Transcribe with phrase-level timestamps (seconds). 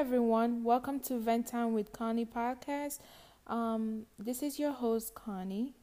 [0.00, 3.00] Everyone, welcome to Vent Time with Connie podcast.
[3.46, 5.74] Um, this is your host Connie.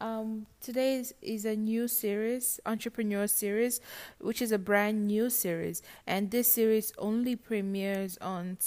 [0.00, 3.80] Um, today is, is a new series, entrepreneur series,
[4.18, 8.58] which is a brand new series, and this series only premieres on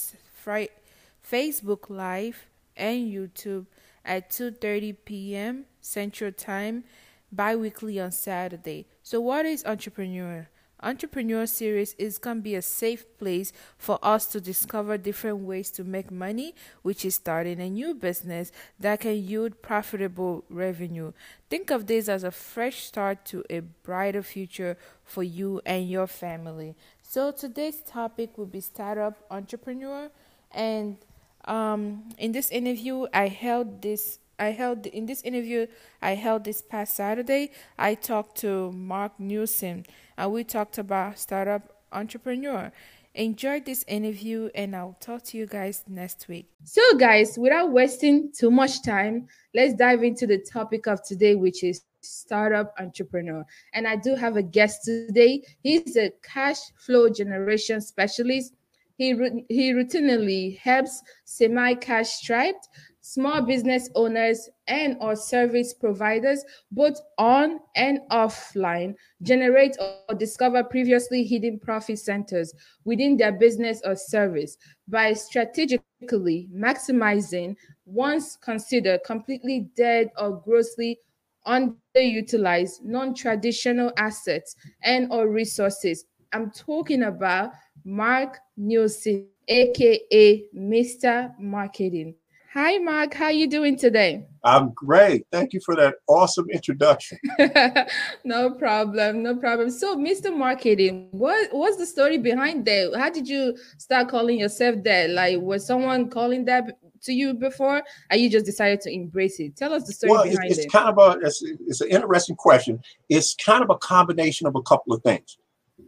[1.22, 3.66] Facebook Live and YouTube
[4.06, 5.66] at 2:30 p.m.
[5.82, 6.86] Central Time,
[7.30, 8.88] bi-weekly on Saturday.
[9.04, 10.48] So, what is entrepreneur?
[10.82, 15.72] Entrepreneur Series is going to be a safe place for us to discover different ways
[15.72, 21.12] to make money, which is starting a new business that can yield profitable revenue.
[21.50, 26.08] Think of this as a fresh start to a brighter future for you and your
[26.08, 26.76] family.
[27.02, 30.10] So, today's topic will be startup entrepreneur.
[30.52, 30.98] And
[31.46, 35.68] um, in this interview, I held this I held in this interview
[36.02, 37.52] I held this past Saturday.
[37.78, 39.84] I talked to Mark Newsom
[40.18, 42.72] and we talked about startup entrepreneur.
[43.16, 46.48] Enjoy this interview and I'll talk to you guys next week.
[46.64, 51.64] So, guys, without wasting too much time, let's dive into the topic of today, which
[51.64, 53.44] is startup entrepreneur.
[53.74, 55.42] And I do have a guest today.
[55.64, 58.54] He's a cash flow generation specialist.
[58.98, 59.14] He,
[59.50, 62.68] he routinely helps semi-cash striped
[63.08, 71.24] small business owners and or service providers both on and offline generate or discover previously
[71.24, 74.58] hidden profit centers within their business or service
[74.90, 81.00] by strategically maximizing once considered completely dead or grossly
[81.48, 84.54] underutilized non-traditional assets
[84.84, 86.04] and or resources.
[86.34, 87.52] I'm talking about
[87.86, 92.14] mark nielsen aka mr marketing
[92.54, 93.14] Hi, Mark.
[93.14, 94.26] How you doing today?
[94.44, 95.28] I'm great.
[95.34, 97.20] Thank you for that awesome introduction.
[98.24, 99.22] no problem.
[99.22, 99.70] No problem.
[99.70, 100.36] So, Mr.
[100.36, 102.94] Marketing, what what's the story behind that?
[102.98, 105.10] How did you start calling yourself that?
[105.10, 106.64] Like, was someone calling that
[107.04, 109.58] to you before, or you just decided to embrace it?
[109.58, 110.72] Tell us the story well, behind it's, it's it.
[110.72, 112.80] kind of a it's, it's an interesting question.
[113.10, 115.38] It's kind of a combination of a couple of things.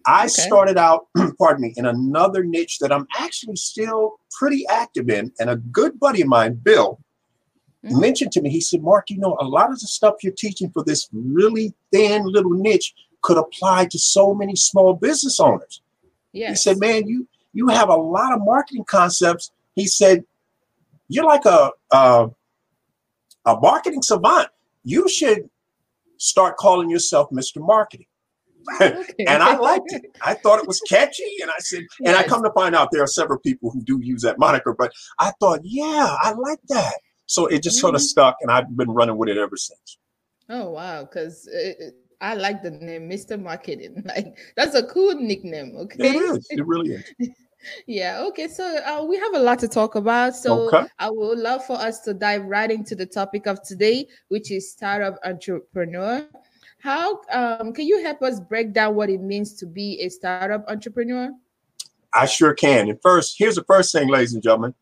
[0.06, 0.30] I okay.
[0.30, 1.08] started out,
[1.40, 5.32] pardon me, in another niche that I'm actually still pretty active in.
[5.40, 7.00] And a good buddy of mine, Bill,
[7.86, 8.00] mm-hmm.
[8.00, 10.70] mentioned to me, he said, Mark, you know, a lot of the stuff you're teaching
[10.72, 15.82] for this really thin little niche could apply to so many small business owners.
[16.32, 16.50] Yes.
[16.50, 19.52] He said, man, you you have a lot of marketing concepts.
[19.76, 20.24] He said,
[21.08, 22.30] you're like a, a,
[23.46, 24.50] a marketing savant.
[24.84, 25.50] You should
[26.18, 27.66] start calling yourself Mr.
[27.66, 28.06] Marketing.
[29.28, 30.04] And I liked it.
[30.26, 33.04] I thought it was catchy, and I said, and I come to find out there
[33.04, 36.94] are several people who do use that moniker, but I thought, yeah, I like that.
[37.26, 37.82] So it just mm-hmm.
[37.82, 39.98] sort of stuck, and I've been running with it ever since.
[40.50, 41.48] Oh wow, because
[42.22, 43.42] I like the name Mr.
[43.42, 44.04] Marketing.
[44.06, 45.76] Like that's a cool nickname.
[45.78, 46.48] Okay, it is.
[46.50, 47.04] It really is.
[47.88, 50.88] yeah okay so uh, we have a lot to talk about so okay.
[50.98, 54.72] i would love for us to dive right into the topic of today which is
[54.72, 56.26] startup entrepreneur
[56.80, 60.66] how um, can you help us break down what it means to be a startup
[60.68, 61.32] entrepreneur?
[62.14, 62.90] I sure can.
[62.90, 64.74] And first, here's the first thing, ladies and gentlemen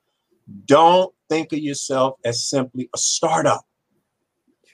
[0.66, 3.66] don't think of yourself as simply a startup.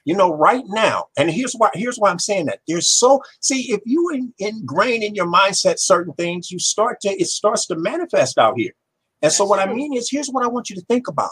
[0.05, 2.59] You know, right now, and here's why here's why I'm saying that.
[2.67, 7.09] There's so see, if you in, ingrain in your mindset certain things, you start to
[7.09, 8.73] it starts to manifest out here.
[9.21, 9.71] And That's so what true.
[9.71, 11.31] I mean is here's what I want you to think about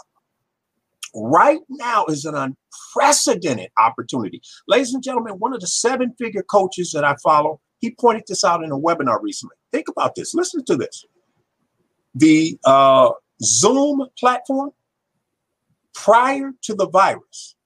[1.14, 4.40] right now is an unprecedented opportunity.
[4.66, 8.44] Ladies and gentlemen, one of the seven figure coaches that I follow, he pointed this
[8.44, 9.56] out in a webinar recently.
[9.72, 10.34] Think about this.
[10.34, 11.04] Listen to this.
[12.14, 13.10] The uh,
[13.42, 14.70] Zoom platform,
[15.94, 17.56] prior to the virus,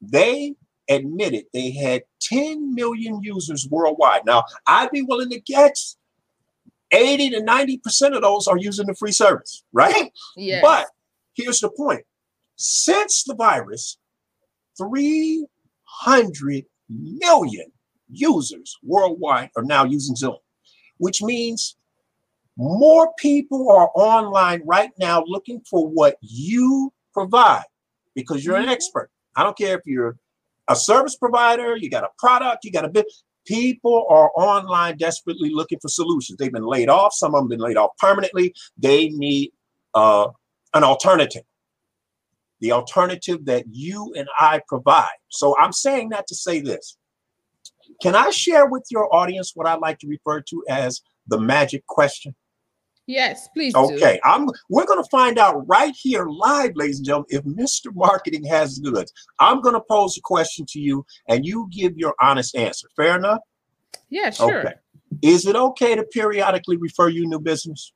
[0.00, 0.54] they
[0.88, 4.24] admitted they had 10 million users worldwide.
[4.26, 5.96] Now, I'd be willing to guess
[6.92, 10.12] 80 to 90% of those are using the free service, right?
[10.36, 10.62] Yes.
[10.62, 10.86] But
[11.34, 12.04] here's the point
[12.60, 13.96] since the virus,
[14.76, 17.72] 300 million
[18.10, 20.36] users worldwide are now using Zoom,
[20.98, 21.76] which means
[22.58, 27.64] more people are online right now looking for what you provide
[28.14, 28.72] because you're an mm-hmm.
[28.72, 29.10] expert.
[29.36, 30.18] I don't care if you're
[30.68, 33.06] a service provider, you got a product, you got a bit.
[33.46, 36.36] People are online desperately looking for solutions.
[36.36, 37.14] They've been laid off.
[37.14, 38.54] Some of them been laid off permanently.
[38.76, 39.52] They need
[39.94, 40.28] uh,
[40.74, 41.42] an alternative.
[42.60, 45.08] The alternative that you and I provide.
[45.28, 46.96] So I'm saying that to say this.
[48.02, 51.86] Can I share with your audience what I like to refer to as the magic
[51.86, 52.34] question?
[53.06, 53.74] Yes, please.
[53.74, 54.30] Okay, do.
[54.30, 54.46] I'm.
[54.68, 57.92] We're going to find out right here, live, ladies and gentlemen, if Mr.
[57.92, 59.12] Marketing has goods.
[59.40, 62.88] I'm going to pose a question to you, and you give your honest answer.
[62.94, 63.40] Fair enough?
[64.10, 64.60] Yeah, sure.
[64.60, 64.74] Okay.
[65.22, 67.92] Is it okay to periodically refer you new business?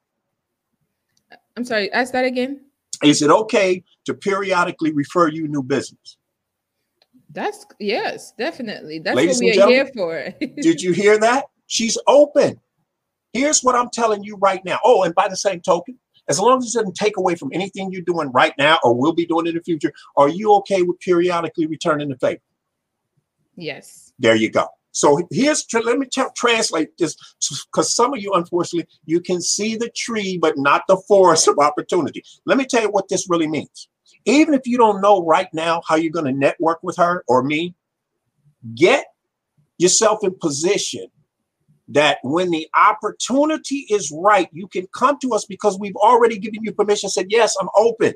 [1.57, 1.93] I'm sorry.
[1.93, 2.63] Ask that again.
[3.05, 6.17] Is it okay to periodically refer you new business?
[7.31, 9.01] That's yes, definitely.
[9.01, 10.35] That's Ladies what we are here for.
[10.61, 11.47] did you hear that?
[11.67, 12.61] She's open.
[13.33, 14.79] Here's what I'm telling you right now.
[14.85, 15.99] Oh, and by the same token,
[16.29, 19.13] as long as it doesn't take away from anything you're doing right now or will
[19.13, 22.41] be doing in the future, are you okay with periodically returning the favor?
[23.57, 24.13] Yes.
[24.19, 24.69] There you go.
[24.95, 26.07] So here's let me
[26.37, 27.17] translate this
[27.67, 31.59] because some of you, unfortunately, you can see the tree but not the forest of
[31.59, 32.23] opportunity.
[32.47, 33.89] Let me tell you what this really means.
[34.25, 37.43] Even if you don't know right now how you're going to network with her or
[37.43, 37.75] me,
[38.77, 39.07] get
[39.79, 41.09] yourself in position
[41.89, 46.63] that when the opportunity is right, you can come to us because we've already given
[46.63, 48.15] you permission, said, Yes, I'm open.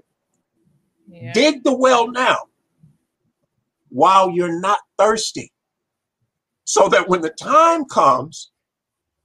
[1.09, 1.33] Yeah.
[1.33, 2.39] Dig the well now
[3.89, 5.51] while you're not thirsty.
[6.69, 8.50] So that when the time comes,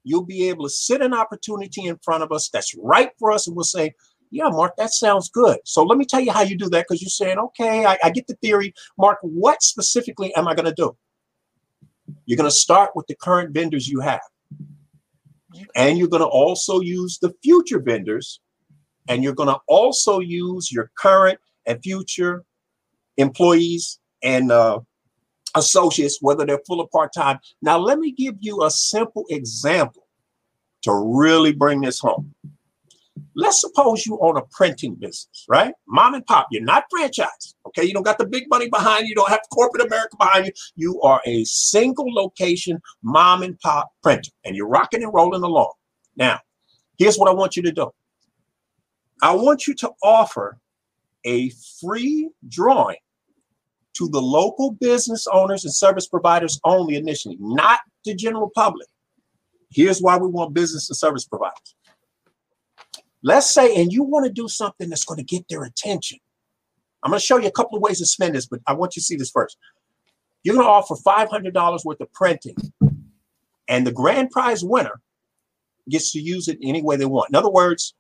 [0.05, 3.47] you'll be able to sit an opportunity in front of us that's right for us,
[3.47, 3.91] and we'll say,
[4.31, 5.57] yeah, Mark, that sounds good.
[5.65, 8.11] So let me tell you how you do that because you're saying, okay, I, I,
[8.11, 8.73] get the theory.
[8.97, 10.95] Mark, what specifically am I going to do?
[12.25, 14.21] You're going to start with the current vendors you have.
[15.75, 18.39] And you're going to also use the future vendors.
[19.09, 22.45] And you're going to also use your current and future
[23.17, 24.79] employees and uh,
[25.55, 27.39] associates, whether they're full or part time.
[27.61, 30.07] Now, let me give you a simple example
[30.83, 32.33] to really bring this home.
[33.35, 35.73] Let's suppose you own a printing business, right?
[35.87, 37.87] Mom and pop, you're not franchised, Okay.
[37.87, 39.09] You don't got the big money behind you.
[39.09, 40.51] You don't have corporate America behind you.
[40.75, 45.73] You are a single location mom and pop printer and you're rocking and rolling along.
[46.15, 46.39] Now,
[46.97, 47.91] here's what I want you to do
[49.21, 50.59] I want you to offer
[51.25, 52.97] a free drawing
[53.93, 58.87] to the local business owners and service providers only initially, not the general public.
[59.69, 61.75] Here's why we want business and service providers.
[63.23, 66.19] Let's say, and you want to do something that's going to get their attention.
[67.01, 68.95] I'm going to show you a couple of ways to spend this, but I want
[68.95, 69.57] you to see this first.
[70.43, 72.55] You're going to offer $500 worth of printing,
[73.67, 75.01] and the grand prize winner
[75.89, 77.29] gets to use it any way they want.
[77.29, 77.93] In other words,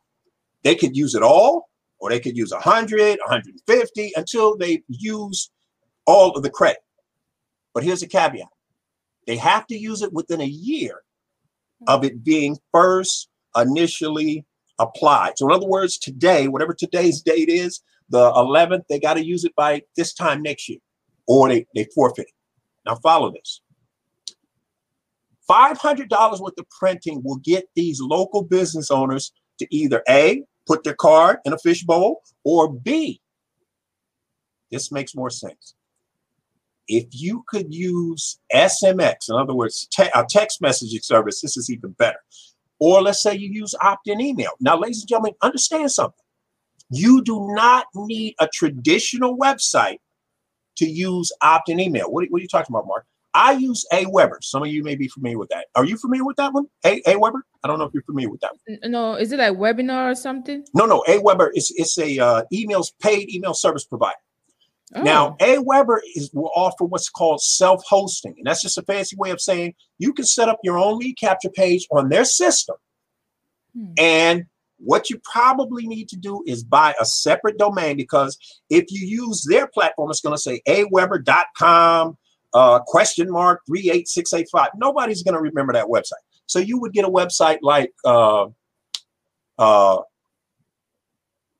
[0.63, 1.69] they could use it all,
[1.99, 5.51] or they could use 100, 150 until they use
[6.05, 6.81] all of the credit.
[7.73, 8.47] But here's a caveat
[9.25, 11.01] they have to use it within a year
[11.87, 14.45] of it being first initially
[14.79, 15.33] applied.
[15.37, 19.45] So, in other words, today, whatever today's date is, the 11th, they got to use
[19.45, 20.79] it by this time next year,
[21.27, 22.33] or they, they forfeit it.
[22.85, 23.61] Now, follow this.
[25.49, 30.95] $500 worth of printing will get these local business owners to either A, put their
[30.95, 33.21] card in a fishbowl, or B,
[34.71, 35.75] this makes more sense.
[36.87, 41.69] If you could use SMS, in other words, te- a text messaging service, this is
[41.69, 42.19] even better.
[42.79, 44.51] Or let's say you use opt in email.
[44.59, 46.23] Now, ladies and gentlemen, understand something.
[46.89, 49.97] You do not need a traditional website
[50.77, 52.11] to use opt in email.
[52.11, 53.05] What, what, are you talking about, Mark?
[53.33, 54.43] I use Aweber.
[54.43, 55.67] Some of you may be familiar with that.
[55.75, 56.65] Are you familiar with that one?
[56.85, 57.41] A Aweber?
[57.63, 58.91] I don't know if you're familiar with that one.
[58.91, 60.63] No, is it like webinar or something?
[60.75, 61.03] No, no.
[61.07, 64.17] Aweber is it's a uh, emails paid email service provider.
[64.95, 65.01] Oh.
[65.01, 69.41] Now, Aweber is will offer what's called self-hosting, and that's just a fancy way of
[69.41, 72.75] saying you can set up your own lead capture page on their system.
[73.75, 73.93] Hmm.
[73.97, 74.45] And
[74.77, 78.37] what you probably need to do is buy a separate domain because
[78.69, 82.17] if you use their platform, it's going to say aweber.com
[82.53, 84.69] uh, question mark 38685.
[84.75, 86.21] Nobody's going to remember that website.
[86.45, 88.47] So you would get a website like uh,
[89.57, 89.99] uh,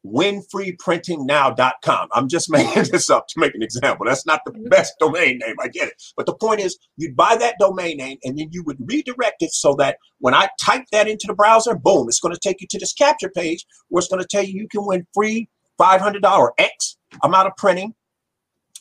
[0.05, 2.09] winfreeprintingnow.com.
[2.13, 4.05] I'm just making this up to make an example.
[4.05, 4.69] That's not the mm-hmm.
[4.69, 5.55] best domain name.
[5.61, 6.01] I get it.
[6.15, 9.51] But the point is, you'd buy that domain name and then you would redirect it
[9.51, 12.67] so that when I type that into the browser, boom, it's going to take you
[12.69, 16.49] to this capture page where it's going to tell you you can win free $500
[16.57, 17.93] X amount of printing.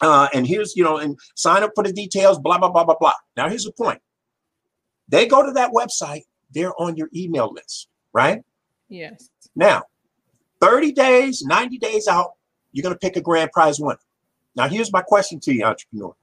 [0.00, 2.97] Uh, and here's, you know, and sign up for the details, blah, blah, blah, blah,
[2.99, 3.12] blah.
[3.37, 4.00] Now, here's the point.
[5.09, 8.43] They go to that website, they're on your email list, right?
[8.88, 9.29] Yes.
[9.55, 9.85] Now,
[10.62, 12.33] 30 days, 90 days out,
[12.71, 13.99] you're going to pick a grand prize winner.
[14.54, 16.14] Now, here's my question to you, entrepreneur.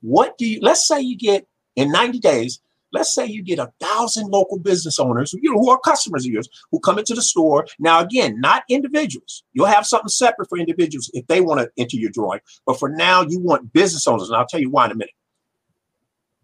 [0.00, 2.60] What do you, let's say you get in 90 days,
[2.92, 6.32] let's say you get a thousand local business owners you know, who are customers of
[6.32, 7.66] yours who come into the store.
[7.78, 9.44] Now, again, not individuals.
[9.52, 12.40] You'll have something separate for individuals if they want to enter your drawing.
[12.66, 14.28] But for now, you want business owners.
[14.28, 15.14] And I'll tell you why in a minute.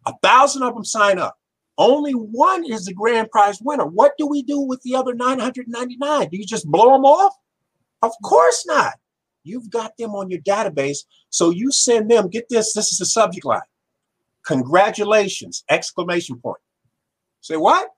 [0.07, 1.40] A thousand of them sign up.
[1.81, 3.87] Only one is the grand prize winner.
[3.87, 6.29] What do we do with the other 999?
[6.29, 7.35] Do you just blow them off?
[8.03, 8.93] Of course not.
[9.45, 10.99] You've got them on your database.
[11.31, 13.63] So you send them, get this, this is the subject line.
[14.45, 15.65] Congratulations!
[15.71, 16.61] Exclamation point.
[17.41, 17.89] Say what?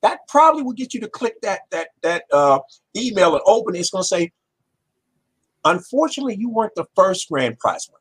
[0.00, 2.60] That probably will get you to click that that that uh,
[2.96, 3.80] email and open it.
[3.80, 4.32] It's going to say,
[5.64, 8.00] unfortunately, you weren't the first grand prize winner,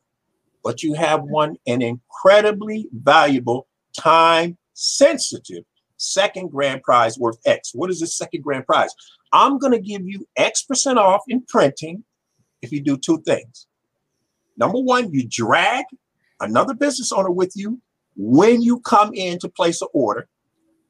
[0.63, 5.63] but you have won an incredibly valuable, time sensitive
[5.98, 7.72] second grand prize worth X.
[7.74, 8.94] What is the second grand prize?
[9.34, 12.03] I'm going to give you X percent off in printing
[12.62, 13.67] if you do two things.
[14.58, 15.86] Number one, you drag
[16.39, 17.82] another business owner with you
[18.15, 20.27] when you come in to place an order,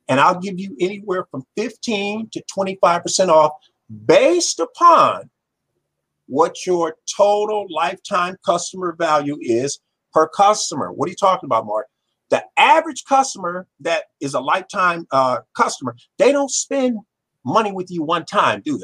[0.08, 3.54] and I'll give you anywhere from 15 to 25% off
[4.06, 5.30] based upon
[6.27, 9.80] what your total lifetime customer value is
[10.13, 10.92] per customer.
[10.92, 11.88] What are you talking about, Mark?
[12.36, 16.98] The average customer that is a lifetime uh, customer, they don't spend
[17.46, 18.84] money with you one time, do they?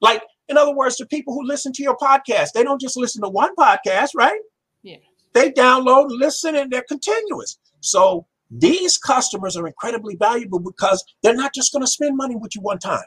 [0.00, 3.20] Like, in other words, the people who listen to your podcast, they don't just listen
[3.24, 4.40] to one podcast, right?
[4.82, 4.96] Yeah.
[5.34, 7.58] They download, listen, and they're continuous.
[7.80, 12.54] So these customers are incredibly valuable because they're not just going to spend money with
[12.56, 13.04] you one time.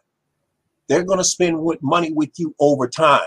[0.89, 3.25] They're going to spend money with you over time,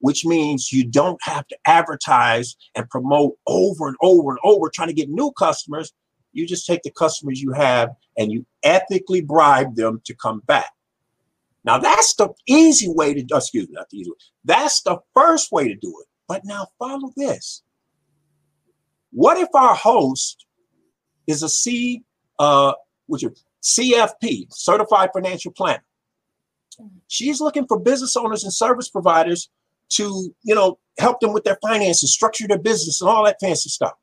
[0.00, 4.88] which means you don't have to advertise and promote over and over and over trying
[4.88, 5.92] to get new customers.
[6.32, 10.70] You just take the customers you have and you ethically bribe them to come back.
[11.64, 14.16] Now that's the easy way to excuse me, not the easy way.
[14.44, 16.06] That's the first way to do it.
[16.28, 17.62] But now follow this.
[19.10, 20.46] What if our host
[21.26, 22.04] is a C,
[22.38, 22.74] uh,
[23.06, 25.82] which is CFP, Certified Financial Planner?
[27.08, 29.50] She's looking for business owners and service providers
[29.90, 33.68] to, you know, help them with their finances, structure their business, and all that fancy
[33.68, 33.94] stuff.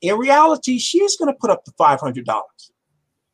[0.00, 2.24] In reality, she's going to put up the $500.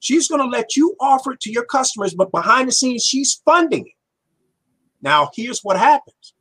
[0.00, 3.40] She's going to let you offer it to your customers, but behind the scenes, she's
[3.44, 3.92] funding it.
[5.02, 6.34] Now, here's what happens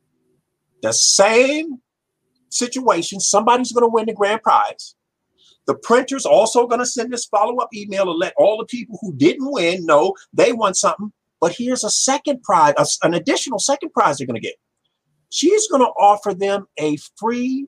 [0.82, 1.80] the same
[2.50, 4.94] situation, somebody's going to win the grand prize.
[5.66, 8.98] The printer's also going to send this follow up email to let all the people
[9.00, 11.12] who didn't win know they won something.
[11.40, 14.56] But here's a second prize, an additional second prize they're going to get.
[15.34, 17.66] She's going to offer them a free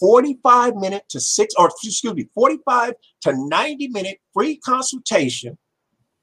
[0.00, 5.58] 45 minute to six, or excuse me, 45 to 90 minute free consultation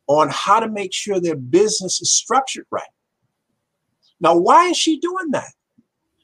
[0.08, 2.84] on how to make sure their business is structured right.
[4.20, 5.52] Now, why is she doing that?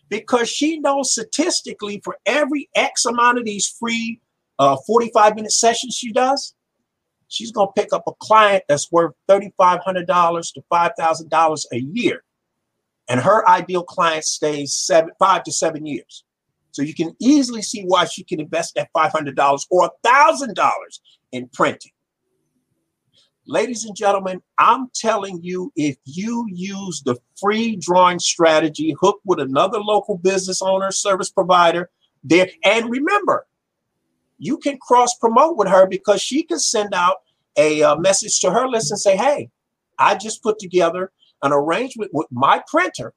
[0.09, 4.21] because she knows statistically for every X amount of these free
[4.59, 6.55] uh, 45 minute sessions she does,
[7.27, 12.23] she's going to pick up a client that's worth $3,500 to $5,000 a year.
[13.09, 16.23] And her ideal client stays seven, five to seven years.
[16.71, 20.69] So you can easily see why she can invest that $500 or $1,000
[21.31, 21.91] in printing.
[23.49, 29.39] Ladies and gentlemen, I'm telling you, if you use the free drawing strategy, hook with
[29.39, 31.89] another local business owner, service provider,
[32.25, 33.47] there, and remember,
[34.37, 37.17] you can cross promote with her because she can send out
[37.57, 39.49] a, uh, message to her list and say, Hey,
[39.97, 41.11] I just put together
[41.43, 43.13] an arrangement with my printer.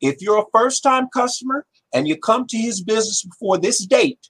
[0.00, 4.28] If you're a first time customer and you come to his business before this date,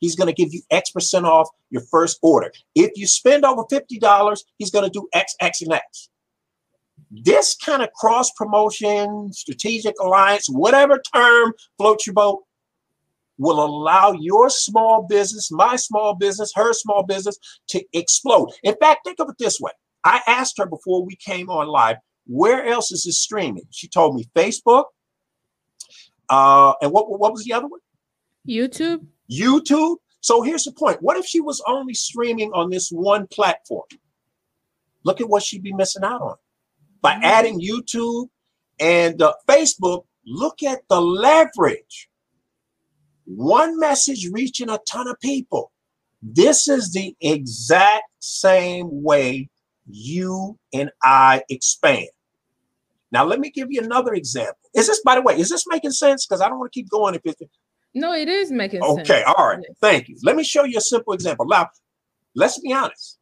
[0.00, 2.50] he's going to give you X percent off your first order.
[2.74, 6.08] If you spend over $50, he's going to do X, X, and X.
[7.10, 12.44] This kind of cross promotion, strategic alliance, whatever term floats your boat,
[13.38, 17.38] will allow your small business, my small business, her small business
[17.68, 18.50] to explode.
[18.62, 19.72] In fact, think of it this way.
[20.04, 23.64] I asked her before we came on live, where else is this streaming?
[23.70, 24.84] She told me Facebook.
[26.28, 27.80] Uh, and what, what was the other one?
[28.48, 29.06] YouTube.
[29.30, 29.96] YouTube.
[30.20, 31.02] So here's the point.
[31.02, 33.86] What if she was only streaming on this one platform?
[35.04, 36.36] Look at what she'd be missing out on.
[37.00, 37.24] By mm-hmm.
[37.24, 38.28] adding YouTube
[38.78, 42.08] and uh, Facebook, look at the leverage.
[43.24, 45.72] One message reaching a ton of people.
[46.22, 49.48] This is the exact same way
[49.92, 52.08] you and I expand.
[53.12, 54.56] Now, let me give you another example.
[54.74, 56.26] Is this, by the way, is this making sense?
[56.26, 57.42] Because I don't want to keep going if it's
[57.94, 59.10] no, it is making okay, sense.
[59.10, 59.58] Okay, all right.
[59.80, 60.16] Thank you.
[60.22, 61.46] Let me show you a simple example.
[61.46, 61.68] Now,
[62.34, 63.18] let's be honest.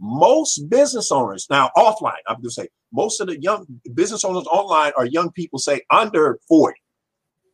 [0.00, 4.46] Most business owners, now offline, I'm going to say, most of the young business owners
[4.46, 6.78] online are young people, say under 40.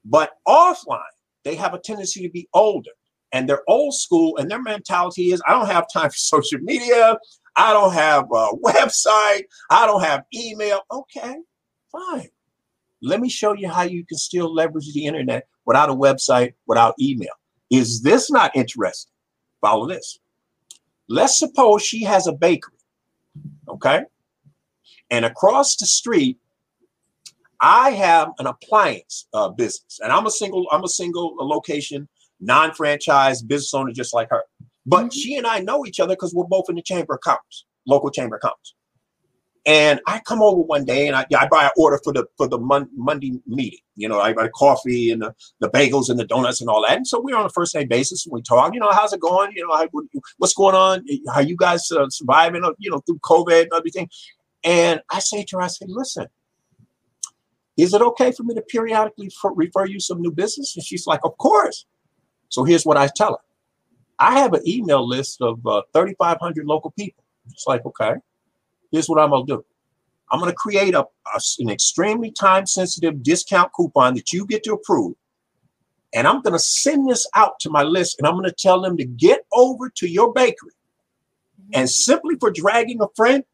[0.04, 1.00] But offline,
[1.44, 2.90] they have a tendency to be older.
[3.32, 7.16] and they're old school, and their mentality is I don't have time for social media.
[7.56, 9.44] I don't have a website.
[9.70, 10.80] I don't have email.
[10.90, 11.36] Okay,
[11.90, 12.28] fine.
[13.02, 16.94] Let me show you how you can still leverage the internet without a website, without
[17.00, 17.32] email.
[17.70, 19.12] Is this not interesting?
[19.60, 20.18] Follow this.
[21.08, 22.74] Let's suppose she has a bakery,
[23.68, 24.02] okay?
[25.10, 26.38] And across the street,
[27.60, 32.08] I have an appliance uh, business, and I'm a single, I'm a single location,
[32.40, 34.44] non-franchise business owner, just like her.
[34.86, 35.08] But mm-hmm.
[35.10, 38.10] she and I know each other because we're both in the chamber of commerce, local
[38.10, 38.74] chamber of commerce.
[39.66, 42.48] And I come over one day and I, I buy an order for the for
[42.48, 43.80] the mon- Monday meeting.
[43.94, 46.96] You know, I buy coffee and the, the bagels and the donuts and all that.
[46.96, 48.24] And so we're on a first name basis.
[48.24, 48.72] And we talk.
[48.72, 49.52] You know, how's it going?
[49.54, 49.86] You know, how,
[50.38, 51.04] what's going on?
[51.34, 52.64] How you guys uh, surviving?
[52.64, 54.08] Uh, you know, through COVID and everything.
[54.64, 56.26] And I say to her, I say, listen,
[57.76, 60.74] is it okay for me to periodically refer you some new business?
[60.74, 61.86] And she's like, of course.
[62.48, 63.49] So here's what I tell her.
[64.20, 67.24] I have an email list of uh, 3,500 local people.
[67.50, 68.12] It's like, okay,
[68.92, 69.64] here's what I'm going to do.
[70.30, 74.62] I'm going to create a, a, an extremely time sensitive discount coupon that you get
[74.64, 75.14] to approve.
[76.12, 78.80] And I'm going to send this out to my list and I'm going to tell
[78.80, 80.72] them to get over to your bakery.
[81.72, 83.44] And simply for dragging a friend,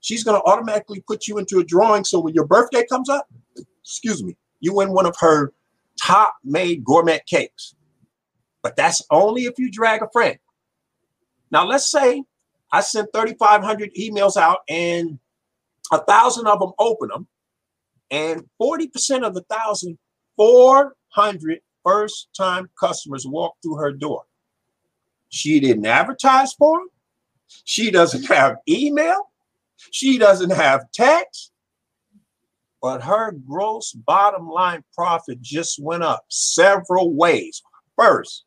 [0.00, 2.04] she's going to automatically put you into a drawing.
[2.04, 3.26] So when your birthday comes up,
[3.82, 5.52] excuse me, you win one of her
[6.00, 7.74] top made gourmet cakes.
[8.66, 10.36] But that's only if you drag a friend.
[11.52, 12.24] Now, let's say
[12.72, 15.20] I sent 3,500 emails out and
[15.92, 17.28] a thousand of them open them,
[18.10, 19.98] and 40% of the thousand,
[20.34, 24.24] 400 first time customers walk through her door.
[25.28, 26.88] She didn't advertise for them.
[27.62, 29.30] She doesn't have email.
[29.92, 31.52] She doesn't have text.
[32.82, 37.62] But her gross bottom line profit just went up several ways.
[37.96, 38.45] First,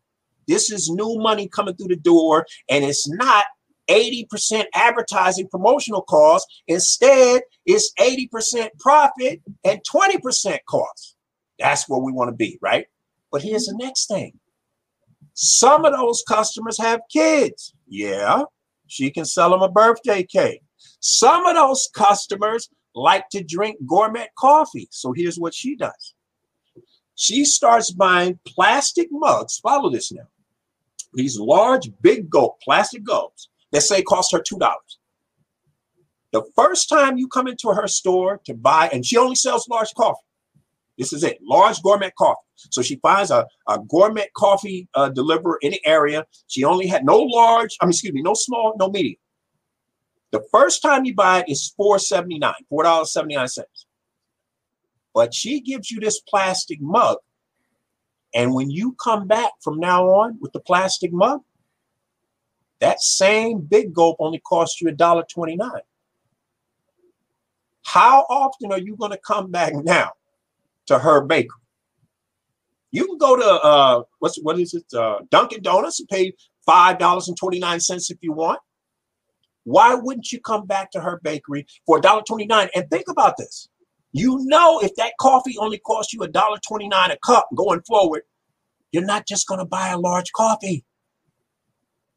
[0.50, 3.46] this is new money coming through the door, and it's not
[3.88, 6.62] 80% advertising promotional costs.
[6.68, 11.16] Instead, it's 80% profit and 20% cost.
[11.60, 12.88] That's where we want to be, right?
[13.32, 14.40] But here's the next thing
[15.36, 17.74] some of those customers have kids.
[17.88, 18.44] Yeah,
[18.88, 20.62] she can sell them a birthday cake.
[21.00, 24.88] Some of those customers like to drink gourmet coffee.
[24.92, 26.16] So here's what she does
[27.20, 29.60] she starts buying plastic mugs.
[29.60, 30.28] Follow this now.
[31.14, 34.60] These large, big gulp plastic gulps that say cost her $2.
[36.32, 39.94] The first time you come into her store to buy, and she only sells large
[39.96, 40.22] coffee.
[40.98, 42.42] This is it, large gourmet coffee.
[42.56, 46.26] So she finds a, a gourmet coffee uh, deliverer in the area.
[46.48, 49.16] She only had no large, I mean, excuse me, no small, no medium.
[50.32, 53.64] The first time you buy it is $4.79, $4.79.
[55.14, 57.18] But she gives you this plastic mug.
[58.34, 61.42] And when you come back from now on with the plastic mug,
[62.80, 65.82] that same big gulp only costs you $1.29.
[67.86, 70.12] How often are you going to come back now
[70.86, 71.58] to her bakery?
[72.92, 74.86] You can go to uh what's what is it?
[74.96, 76.34] Uh, Dunkin' Donuts and pay
[76.66, 78.60] five dollars and twenty nine cents if you want.
[79.64, 82.70] Why wouldn't you come back to her bakery for $1.29?
[82.74, 83.70] And think about this.
[84.12, 88.24] You know, if that coffee only costs you $1.29 a cup going forward,
[88.92, 90.84] you're not just going to buy a large coffee.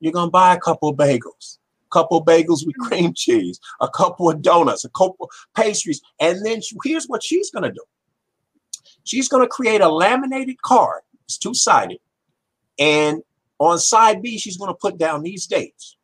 [0.00, 3.12] You're going to buy a couple of bagels, a couple of bagels with cream mm-hmm.
[3.14, 6.00] cheese, a couple of donuts, a couple of pastries.
[6.18, 7.85] And then she, here's what she's going to do
[9.05, 11.02] she's going to create a laminated card.
[11.24, 11.98] It's two sided.
[12.78, 13.22] And
[13.59, 15.96] on side B, she's going to put down these dates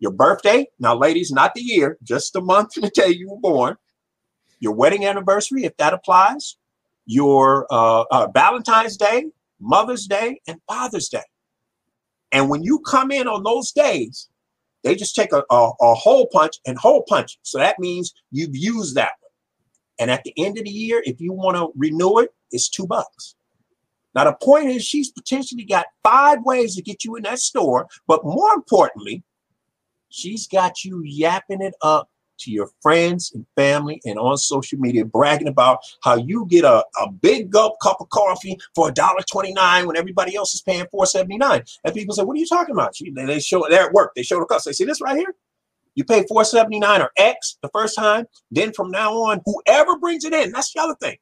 [0.00, 0.66] your birthday.
[0.78, 3.76] Now, ladies, not the year, just the month and the day you were born.
[4.60, 6.56] Your wedding anniversary, if that applies.
[7.06, 9.26] Your uh, uh, Valentine's Day,
[9.60, 11.24] Mother's Day, and Father's Day.
[12.32, 14.28] And when you come in on those days,
[14.84, 17.38] they just take a, a, a hole punch and hole punch.
[17.42, 19.30] So that means you've used that one.
[19.98, 22.86] And at the end of the year, if you want to renew it, it's two
[22.86, 23.34] bucks.
[24.14, 27.86] Now, the point is, she's potentially got five ways to get you in that store.
[28.06, 29.22] But more importantly,
[30.10, 32.10] She's got you yapping it up
[32.40, 36.84] to your friends and family and on social media, bragging about how you get a,
[37.00, 41.78] a big gulp cup of coffee for $1.29 when everybody else is paying $4.79.
[41.84, 42.94] And people say, What are you talking about?
[43.14, 44.70] They, show they're at work, they show the customer.
[44.70, 45.34] They see this right here?
[45.94, 48.26] You pay $4.79 or X the first time.
[48.50, 51.16] Then from now on, whoever brings it in, that's the other thing.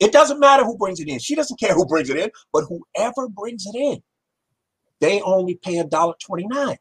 [0.00, 1.18] It doesn't matter who brings it in.
[1.18, 4.02] She doesn't care who brings it in, but whoever brings it in,
[5.00, 6.76] they only pay $1.29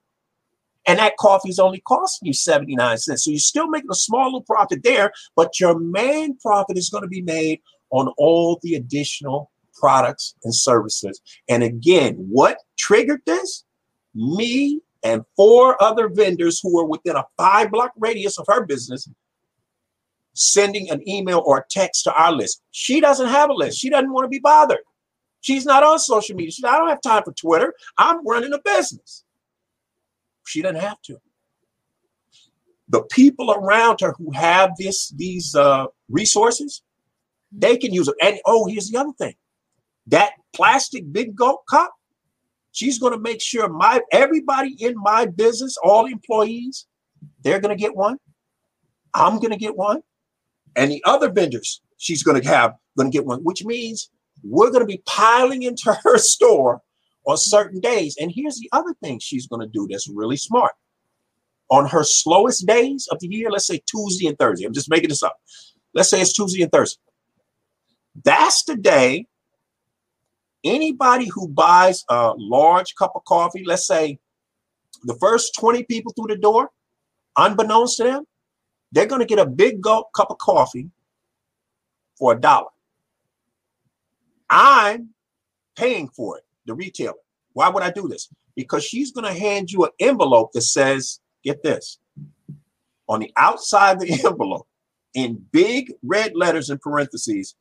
[0.85, 3.23] and that coffee is only costing you 79 cents.
[3.23, 7.03] So you're still making a small little profit there, but your main profit is going
[7.03, 11.21] to be made on all the additional products and services.
[11.49, 13.63] And again, what triggered this?
[14.15, 19.07] Me and four other vendors who were within a five block radius of her business
[20.33, 22.61] sending an email or a text to our list.
[22.71, 23.79] She doesn't have a list.
[23.79, 24.79] She doesn't want to be bothered.
[25.41, 26.51] She's not on social media.
[26.51, 27.73] She, I don't have time for Twitter.
[27.97, 29.23] I'm running a business.
[30.45, 31.17] She doesn't have to.
[32.89, 36.83] The people around her who have this these uh, resources,
[37.51, 38.15] they can use it.
[38.21, 39.35] And oh, here's the other thing:
[40.07, 41.93] that plastic big gulp cup.
[42.71, 46.87] She's going to make sure my everybody in my business, all employees,
[47.43, 48.17] they're going to get one.
[49.13, 50.01] I'm going to get one
[50.75, 54.09] and the other vendors she's going to have going to get one, which means
[54.43, 56.81] we're going to be piling into her store
[57.25, 58.17] on certain days.
[58.19, 60.73] And here's the other thing she's going to do that's really smart.
[61.69, 65.09] On her slowest days of the year, let's say Tuesday and Thursday, I'm just making
[65.09, 65.37] this up.
[65.93, 66.99] Let's say it's Tuesday and Thursday.
[68.23, 69.27] That's the day
[70.63, 74.19] anybody who buys a large cup of coffee, let's say
[75.03, 76.69] the first 20 people through the door,
[77.37, 78.25] unbeknownst to them,
[78.91, 80.89] they're going to get a big gulp cup of coffee
[82.17, 82.69] for a dollar.
[84.49, 85.09] I'm
[85.75, 87.13] paying for it, the retailer.
[87.53, 88.29] Why would I do this?
[88.55, 91.99] Because she's going to hand you an envelope that says, get this,
[93.07, 94.67] on the outside of the envelope,
[95.13, 97.55] in big red letters and parentheses,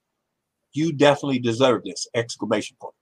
[0.73, 2.07] you definitely deserve this!
[2.15, 2.95] Exclamation point.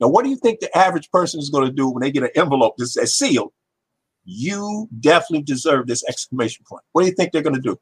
[0.00, 2.22] Now, what do you think the average person is going to do when they get
[2.22, 3.52] an envelope that says sealed
[4.24, 6.82] you definitely deserve this exclamation point.
[6.92, 7.78] What do you think they're going to do?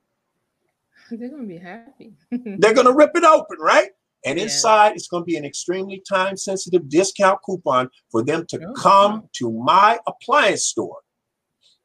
[1.10, 2.12] They're going to be happy.
[2.30, 3.90] they're going to rip it open, right?
[4.24, 4.44] And yeah.
[4.44, 8.72] inside, it's going to be an extremely time sensitive discount coupon for them to oh,
[8.74, 9.28] come wow.
[9.34, 10.98] to my appliance store.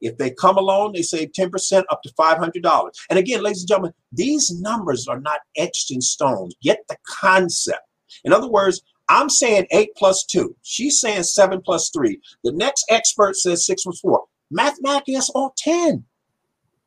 [0.00, 2.90] If they come alone, they save 10% up to $500.
[3.08, 6.50] And again, ladies and gentlemen, these numbers are not etched in stone.
[6.62, 7.80] Get the concept.
[8.24, 10.56] In other words, I'm saying eight plus two.
[10.62, 12.20] She's saying seven plus three.
[12.42, 14.24] The next expert says six plus four.
[14.50, 16.04] Mathematically, that's all 10.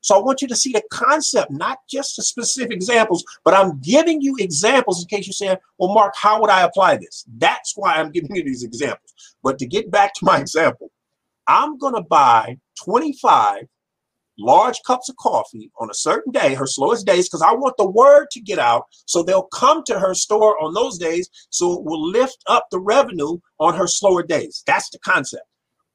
[0.07, 3.77] So I want you to see the concept, not just the specific examples, but I'm
[3.81, 7.25] giving you examples in case you're saying, well, Mark, how would I apply this?
[7.37, 9.13] That's why I'm giving you these examples.
[9.43, 10.91] But to get back to my example,
[11.45, 13.63] I'm going to buy 25
[14.39, 17.89] large cups of coffee on a certain day, her slowest days, because I want the
[17.89, 21.83] word to get out so they'll come to her store on those days so it
[21.83, 24.63] will lift up the revenue on her slower days.
[24.65, 25.43] That's the concept.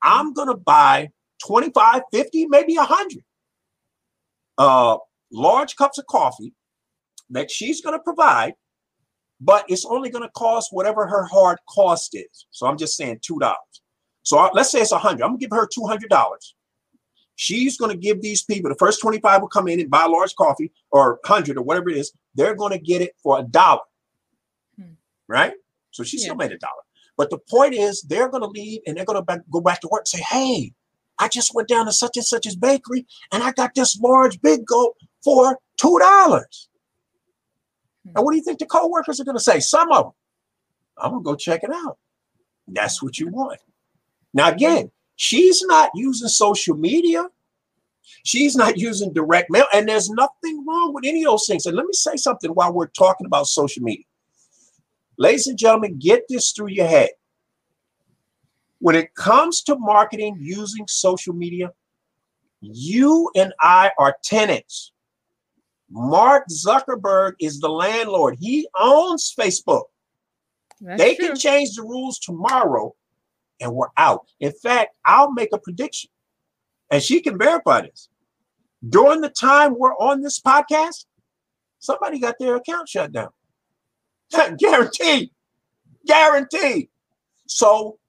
[0.02, 1.08] I'm going to buy
[1.46, 3.24] 25, 50, maybe 100
[4.58, 4.96] uh,
[5.32, 6.54] large cups of coffee
[7.30, 8.54] that she's going to provide,
[9.40, 12.46] but it's only going to cost whatever her hard cost is.
[12.50, 13.54] So I'm just saying $2.
[14.22, 15.22] So I, let's say it's a 100.
[15.22, 16.08] I'm to give her $200.
[17.34, 20.08] She's going to give these people, the first 25 will come in and buy a
[20.08, 22.12] large coffee or 100 or whatever it is.
[22.34, 23.80] They're going to get it for a dollar.
[24.78, 24.92] Hmm.
[25.26, 25.54] Right?
[25.90, 26.24] So she yeah.
[26.24, 26.82] still made a dollar.
[27.16, 29.88] But the point is, they're going to leave and they're going to go back to
[29.90, 30.72] work and say, hey,
[31.18, 34.66] I just went down to such and such's bakery and I got this large big
[34.66, 36.68] gulp for two dollars.
[38.04, 38.24] And hmm.
[38.24, 39.60] what do you think the co-workers are going to say?
[39.60, 40.12] Some of them.
[40.98, 41.98] I'm gonna go check it out.
[42.68, 43.60] That's what you want.
[44.34, 47.28] Now again, she's not using social media.
[48.24, 51.66] She's not using direct mail, and there's nothing wrong with any of those things.
[51.66, 54.04] And let me say something while we're talking about social media.
[55.18, 57.10] Ladies and gentlemen, get this through your head.
[58.82, 61.70] When it comes to marketing using social media,
[62.60, 64.90] you and I are tenants.
[65.88, 68.38] Mark Zuckerberg is the landlord.
[68.40, 69.84] He owns Facebook.
[70.80, 71.28] That's they true.
[71.28, 72.92] can change the rules tomorrow
[73.60, 74.26] and we're out.
[74.40, 76.10] In fact, I'll make a prediction
[76.90, 78.08] and she can verify this.
[78.88, 81.04] During the time we're on this podcast,
[81.78, 83.30] somebody got their account shut down.
[84.58, 85.30] Guaranteed.
[86.04, 86.88] Guaranteed.
[87.46, 88.00] So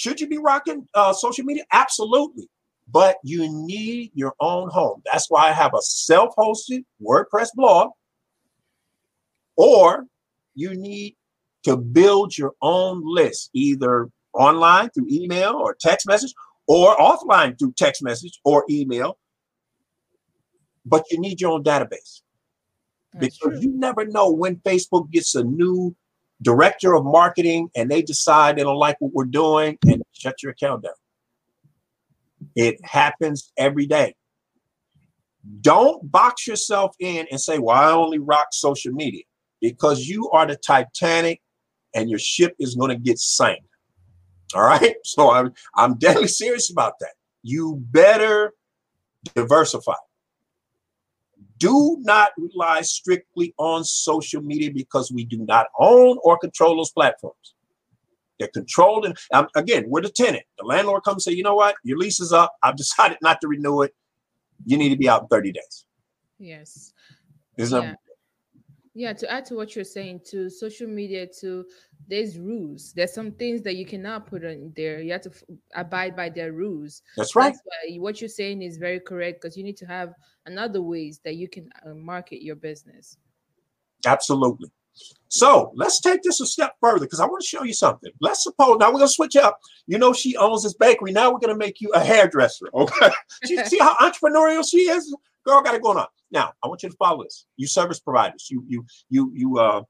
[0.00, 1.62] should you be rocking uh, social media?
[1.72, 2.48] Absolutely.
[2.90, 5.02] But you need your own home.
[5.04, 7.90] That's why I have a self hosted WordPress blog,
[9.56, 10.06] or
[10.54, 11.16] you need
[11.64, 16.32] to build your own list, either online through email or text message,
[16.66, 19.18] or offline through text message or email.
[20.86, 22.22] But you need your own database
[23.12, 23.60] That's because true.
[23.60, 25.94] you never know when Facebook gets a new
[26.42, 30.52] director of marketing and they decide they don't like what we're doing and shut your
[30.52, 30.92] account down.
[32.56, 34.14] It happens every day.
[35.60, 39.22] Don't box yourself in and say, well, I only rock social media
[39.60, 41.40] because you are the Titanic
[41.94, 43.62] and your ship is going to get sank.
[44.54, 44.94] All right.
[45.04, 47.14] So I'm, I'm deadly serious about that.
[47.42, 48.52] You better
[49.34, 49.94] diversify.
[51.60, 56.90] Do not rely strictly on social media because we do not own or control those
[56.90, 57.54] platforms.
[58.38, 59.04] They're controlled.
[59.04, 60.44] And um, again, we're the tenant.
[60.58, 61.76] The landlord comes and say, you know what?
[61.84, 62.54] Your lease is up.
[62.62, 63.94] I've decided not to renew it.
[64.64, 65.86] You need to be out in 30 days.
[66.38, 66.92] Yes.
[67.58, 67.94] Isn't yeah.
[68.94, 71.66] yeah, to add to what you're saying, to social media, to
[72.08, 72.92] there's rules.
[72.94, 75.00] There's some things that you cannot put on there.
[75.00, 75.42] You have to f-
[75.74, 77.02] abide by their rules.
[77.16, 77.52] That's right.
[77.52, 80.14] That's why what you're saying is very correct because you need to have
[80.46, 83.16] another ways that you can uh, market your business.
[84.06, 84.70] Absolutely.
[85.28, 88.10] So let's take this a step further because I want to show you something.
[88.20, 89.60] Let's suppose now we're gonna switch up.
[89.86, 91.12] You know, she owns this bakery.
[91.12, 92.66] Now we're gonna make you a hairdresser.
[92.74, 93.10] Okay.
[93.44, 95.14] see how entrepreneurial she is?
[95.46, 96.06] Girl got it going on.
[96.30, 97.46] Now I want you to follow this.
[97.56, 99.82] You service providers, you you you you uh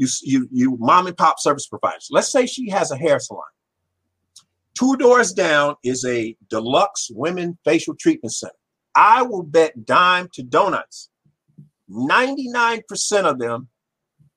[0.00, 2.08] you you you mom and pop service providers.
[2.10, 3.44] Let's say she has a hair salon.
[4.78, 8.54] Two doors down is a deluxe women facial treatment center.
[8.94, 11.10] I will bet dime to donuts.
[11.90, 13.68] 99% of them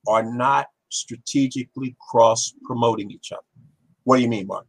[0.06, 3.42] are not strategically cross promoting each other.
[4.02, 4.66] What do you mean, Mark?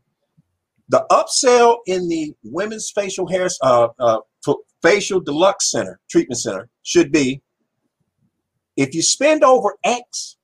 [0.89, 4.19] The upsell in the women's facial hair, uh, uh,
[4.81, 7.41] facial deluxe center, treatment center, should be
[8.77, 10.38] if you spend over X,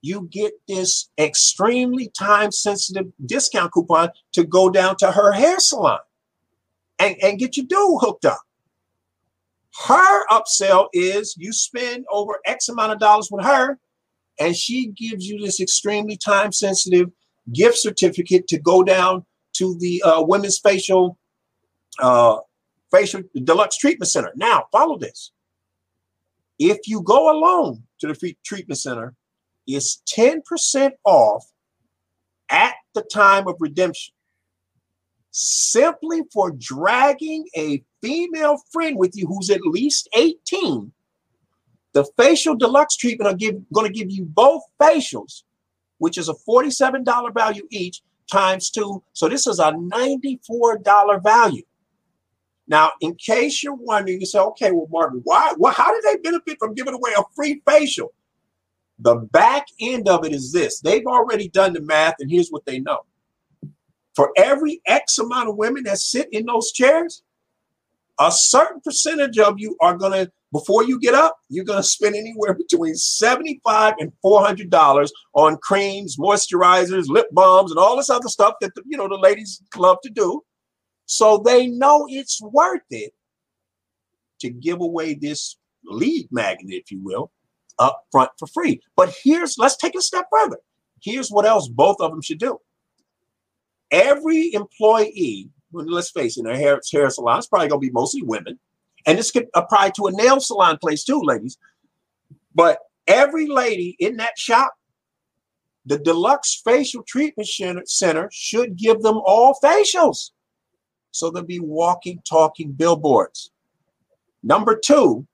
[0.00, 5.98] you get this extremely time sensitive discount coupon to go down to her hair salon
[6.98, 8.40] and, and get your dude hooked up.
[9.86, 13.78] Her upsell is you spend over X amount of dollars with her,
[14.40, 17.10] and she gives you this extremely time sensitive
[17.52, 21.18] gift certificate to go down to the uh, women's facial
[22.00, 22.38] uh,
[22.90, 24.32] facial deluxe treatment center.
[24.36, 25.32] Now, follow this.
[26.58, 29.14] If you go alone to the treatment center,
[29.68, 31.44] it's 10% off
[32.50, 34.14] at the time of redemption
[35.30, 40.90] simply for dragging a female friend with you who's at least 18
[41.98, 45.42] the facial deluxe treatment are give, going to give you both facials,
[45.98, 49.02] which is a $47 value each times two.
[49.14, 51.62] So this is a $94 value.
[52.66, 56.20] Now, in case you're wondering, you say, okay, well, Martin, why, well, how did they
[56.22, 58.12] benefit from giving away a free facial?
[58.98, 60.80] The back end of it is this.
[60.80, 63.00] They've already done the math, and here's what they know.
[64.14, 67.22] For every X amount of women that sit in those chairs,
[68.18, 71.86] a certain percentage of you are going to before you get up, you're going to
[71.86, 78.28] spend anywhere between 75 and $400 on creams, moisturizers, lip balms, and all this other
[78.28, 80.42] stuff that the, you know the ladies love to do.
[81.04, 83.12] So they know it's worth it
[84.40, 87.30] to give away this lead magnet, if you will,
[87.78, 88.80] up front for free.
[88.96, 90.58] But here's let's take a step further.
[91.00, 92.60] Here's what else both of them should do.
[93.90, 97.92] Every employee, let's face it, in a hair, hair salon, it's probably going to be
[97.92, 98.58] mostly women
[99.06, 101.56] and this could apply to a nail salon place too, ladies.
[102.54, 104.74] But every lady in that shop,
[105.86, 107.48] the deluxe facial treatment
[107.86, 110.32] center should give them all facials.
[111.12, 113.50] So they'll be walking, talking billboards.
[114.42, 115.26] Number two,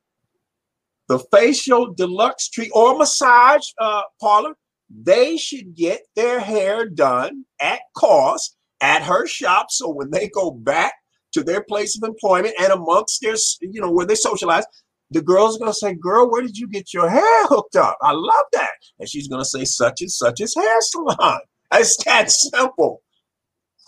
[1.09, 4.55] the facial deluxe treat or massage uh, parlor,
[4.91, 9.67] they should get their hair done at cost at her shop.
[9.71, 10.95] So when they go back
[11.33, 14.65] to their place of employment and amongst their, you know, where they socialize,
[15.11, 17.99] the girl's gonna say, Girl, where did you get your hair hooked up?
[18.03, 18.71] I love that.
[18.99, 21.41] And she's gonna say, Such and such as hair salon.
[21.73, 23.03] It's that simple.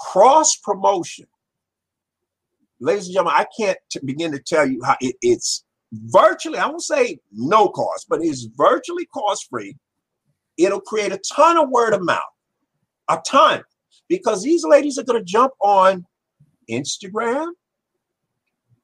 [0.01, 1.27] Cross promotion.
[2.81, 5.63] Ladies and gentlemen, I can't t- begin to tell you how it, it's
[6.07, 9.77] virtually, I won't say no cost, but it's virtually cost free.
[10.57, 12.21] It'll create a ton of word of mouth,
[13.09, 13.63] a ton,
[14.09, 16.07] because these ladies are going to jump on
[16.71, 17.49] Instagram,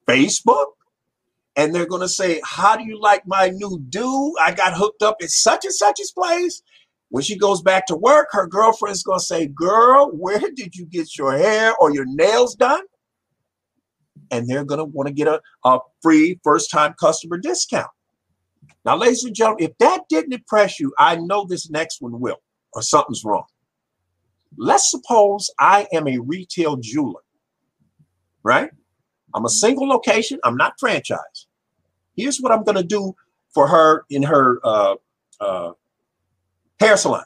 [0.07, 0.67] Facebook,
[1.57, 4.35] and they're going to say, How do you like my new dude?
[4.41, 6.63] I got hooked up at such and such a place.
[7.11, 10.87] When she goes back to work, her girlfriend's going to say, Girl, where did you
[10.87, 12.83] get your hair or your nails done?
[14.31, 17.91] And they're going to want to get a, a free first time customer discount.
[18.85, 22.41] Now, ladies and gentlemen, if that didn't impress you, I know this next one will,
[22.73, 23.45] or something's wrong.
[24.57, 27.23] Let's suppose I am a retail jeweler
[28.43, 28.71] right?
[29.35, 30.39] I'm a single location.
[30.45, 31.47] I'm not franchised.
[32.17, 33.15] Here's what I'm going to do
[33.55, 34.97] for her in her uh,
[35.41, 35.73] uh,
[36.81, 37.25] hair salon.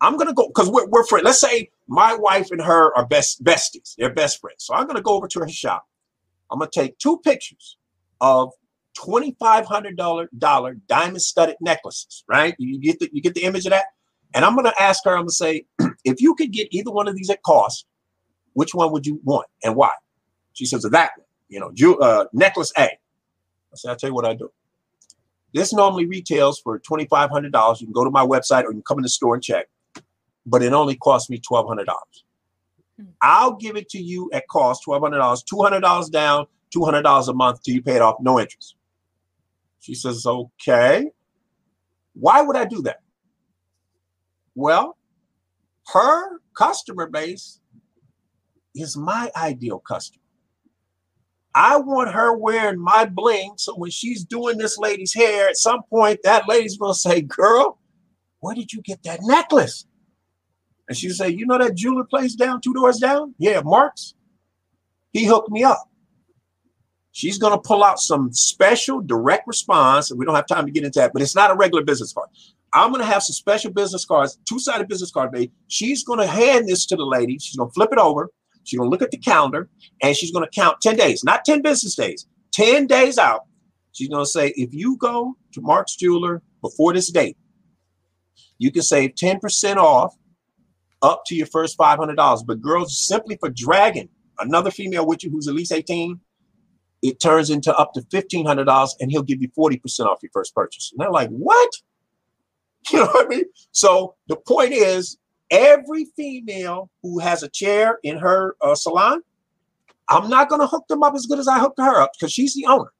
[0.00, 1.24] I'm to go because we're, we're friends.
[1.24, 3.94] Let's say my wife and her are best besties.
[3.96, 4.64] They're best friends.
[4.66, 5.86] So I'm to go over to her shop.
[6.50, 7.78] I'm to take two pictures
[8.20, 8.52] of
[8.98, 10.28] $2,500
[10.86, 12.54] diamond studded necklaces, right?
[12.58, 13.86] You get the, you get the image of that.
[14.34, 15.66] And I'm to ask her, I'm to say,
[16.04, 17.86] if you could get either one of these at cost,
[18.54, 19.90] which one would you want and why?
[20.52, 22.82] She says, that one, you know, ju- uh, necklace A.
[22.84, 22.88] I
[23.74, 24.50] said, I'll tell you what I do.
[25.52, 27.80] This normally retails for $2,500.
[27.80, 29.66] You can go to my website or you can come in the store and check,
[30.46, 31.86] but it only cost me $1,200.
[32.98, 33.04] Hmm.
[33.20, 37.82] I'll give it to you at cost, $1,200, $200 down, $200 a month till you
[37.82, 38.76] pay it off, no interest.
[39.80, 41.10] She says, okay.
[42.14, 43.00] Why would I do that?
[44.54, 44.96] Well,
[45.92, 47.60] her customer base
[48.74, 50.22] is my ideal customer.
[51.54, 53.54] I want her wearing my bling.
[53.56, 57.22] So when she's doing this lady's hair, at some point, that lady's going to say,
[57.22, 57.78] Girl,
[58.40, 59.86] where did you get that necklace?
[60.88, 63.34] And she'll say, You know that jeweler place down, two doors down?
[63.38, 64.14] Yeah, Mark's.
[65.12, 65.88] He hooked me up.
[67.12, 70.10] She's going to pull out some special direct response.
[70.10, 72.12] And we don't have time to get into that, but it's not a regular business
[72.12, 72.28] card.
[72.74, 75.50] I'm going to have some special business cards, two sided business card, baby.
[75.68, 77.38] She's going to hand this to the lady.
[77.38, 78.30] She's going to flip it over.
[78.64, 79.70] She's going to look at the calendar
[80.02, 83.46] and she's going to count 10 days, not 10 business days, 10 days out.
[83.92, 87.38] She's going to say, if you go to Mark's Jeweler before this date,
[88.58, 90.14] you can save 10% off
[91.02, 92.46] up to your first $500.
[92.46, 96.20] But girls, simply for dragging another female with you who's at least 18,
[97.02, 100.92] it turns into up to $1,500 and he'll give you 40% off your first purchase.
[100.92, 101.70] And they're like, what?
[102.92, 103.44] You know what I mean?
[103.72, 105.18] So the point is,
[105.50, 109.22] every female who has a chair in her uh, salon,
[110.08, 112.32] I'm not going to hook them up as good as I hooked her up because
[112.32, 112.92] she's the owner.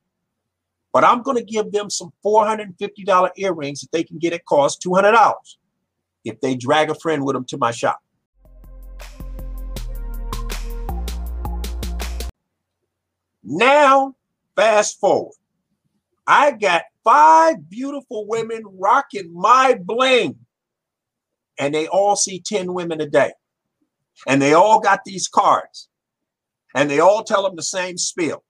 [0.93, 4.83] But I'm going to give them some $450 earrings that they can get at cost
[4.83, 5.35] $200
[6.27, 8.01] if they drag a friend with them to my shop.
[13.43, 14.17] Now,
[14.57, 15.35] fast forward.
[16.27, 20.41] I got five beautiful women rocking my bling
[21.59, 23.33] and they all see 10 women a day.
[24.27, 25.89] And they all got these cards.
[26.75, 28.43] And they all tell them the same spiel.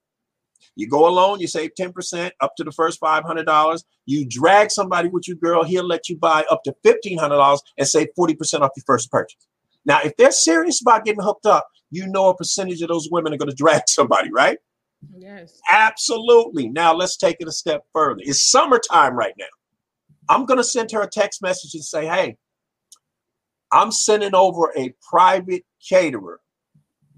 [0.76, 3.84] You go alone, you save 10% up to the first $500.
[4.04, 8.08] You drag somebody with you, girl, he'll let you buy up to $1,500 and save
[8.16, 9.48] 40% off your first purchase.
[9.86, 13.32] Now, if they're serious about getting hooked up, you know a percentage of those women
[13.32, 14.58] are going to drag somebody, right?
[15.16, 15.60] Yes.
[15.70, 16.68] Absolutely.
[16.68, 18.20] Now, let's take it a step further.
[18.22, 19.46] It's summertime right now.
[20.28, 22.36] I'm going to send her a text message and say, hey,
[23.72, 26.40] I'm sending over a private caterer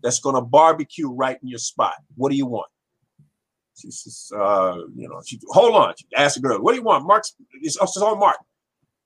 [0.02, 1.94] that's going to barbecue right in your spot.
[2.16, 2.68] What do you want?
[3.78, 5.94] She says, uh, you know, she hold on.
[5.98, 7.06] She asked the girl, what do you want?
[7.06, 8.38] Mark's it's, it's on Mark.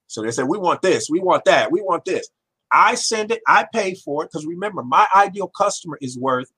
[0.07, 2.29] So they said, we want this, we want that, we want this.
[2.71, 6.51] I send it, I pay for it because remember, my ideal customer is worth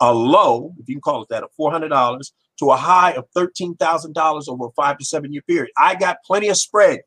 [0.00, 4.48] a low, if you can call it that, of $400 to a high of $13,000
[4.48, 5.70] over a five to seven year period.
[5.78, 7.00] I got plenty of spread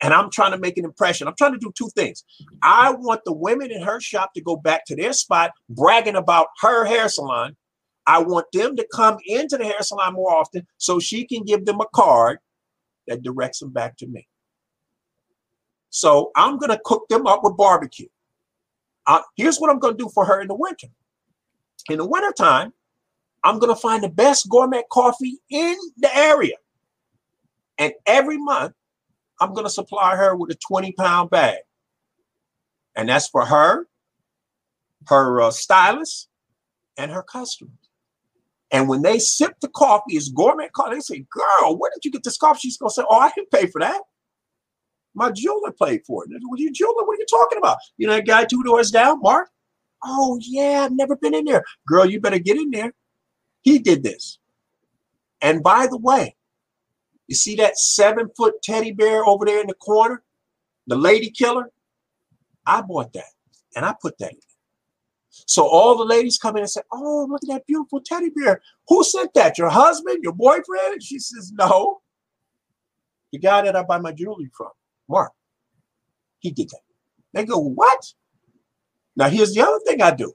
[0.00, 1.26] and I'm trying to make an impression.
[1.26, 2.24] I'm trying to do two things.
[2.62, 6.48] I want the women in her shop to go back to their spot bragging about
[6.60, 7.56] her hair salon.
[8.08, 11.66] I want them to come into the hair salon more often so she can give
[11.66, 12.38] them a card
[13.06, 14.26] that directs them back to me.
[15.90, 18.08] So I'm going to cook them up with barbecue.
[19.06, 20.88] Uh, here's what I'm going to do for her in the winter.
[21.90, 22.72] In the wintertime,
[23.44, 26.56] I'm going to find the best gourmet coffee in the area.
[27.76, 28.72] And every month,
[29.38, 31.58] I'm going to supply her with a 20 pound bag.
[32.96, 33.86] And that's for her,
[35.08, 36.28] her uh, stylist,
[36.96, 37.87] and her customers.
[38.70, 40.96] And when they sip the coffee, it's gourmet coffee.
[40.96, 42.60] They say, Girl, where did you get this coffee?
[42.60, 44.02] She's going to say, Oh, I didn't pay for that.
[45.14, 46.30] My jeweler paid for it.
[46.46, 47.04] What you jeweler?
[47.04, 47.78] What are you talking about?
[47.96, 49.48] You know that guy two doors down, Mark?
[50.04, 51.64] Oh, yeah, I've never been in there.
[51.86, 52.92] Girl, you better get in there.
[53.62, 54.38] He did this.
[55.40, 56.36] And by the way,
[57.26, 60.22] you see that seven foot teddy bear over there in the corner?
[60.86, 61.70] The lady killer?
[62.66, 63.32] I bought that
[63.74, 64.47] and I put that in.
[65.46, 68.60] So all the ladies come in and say, Oh, look at that beautiful teddy bear.
[68.88, 69.58] Who sent that?
[69.58, 70.22] Your husband?
[70.22, 71.02] Your boyfriend?
[71.02, 72.00] She says, No.
[73.32, 74.70] The guy that I buy my jewelry from,
[75.08, 75.32] Mark.
[76.40, 76.80] He did that.
[77.32, 78.12] They go, What?
[79.16, 80.32] Now, here's the other thing I do.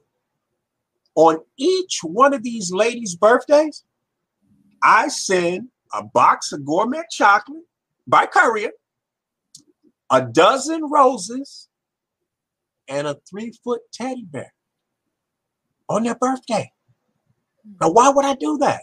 [1.14, 3.84] On each one of these ladies' birthdays,
[4.82, 7.62] I send a box of gourmet chocolate
[8.06, 8.72] by courier,
[10.10, 11.68] a dozen roses,
[12.88, 14.53] and a three foot teddy bear
[15.88, 16.70] on their birthday.
[17.66, 17.74] Hmm.
[17.80, 18.82] Now, why would I do that?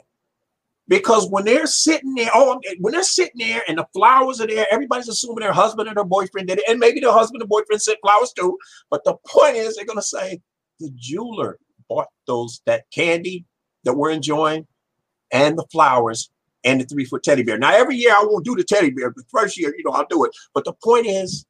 [0.87, 4.65] Because when they're sitting there, oh, when they're sitting there and the flowers are there,
[4.71, 7.81] everybody's assuming their husband and their boyfriend did it, and maybe their husband and boyfriend
[7.81, 8.57] sent flowers too.
[8.89, 10.41] But the point is, they're gonna say
[10.79, 13.45] the jeweler bought those that candy
[13.83, 14.67] that we're enjoying
[15.31, 16.29] and the flowers
[16.63, 17.57] and the three foot teddy bear.
[17.57, 20.05] Now, every year I won't do the teddy bear, but first year, you know, I'll
[20.09, 20.31] do it.
[20.53, 21.45] But the point is,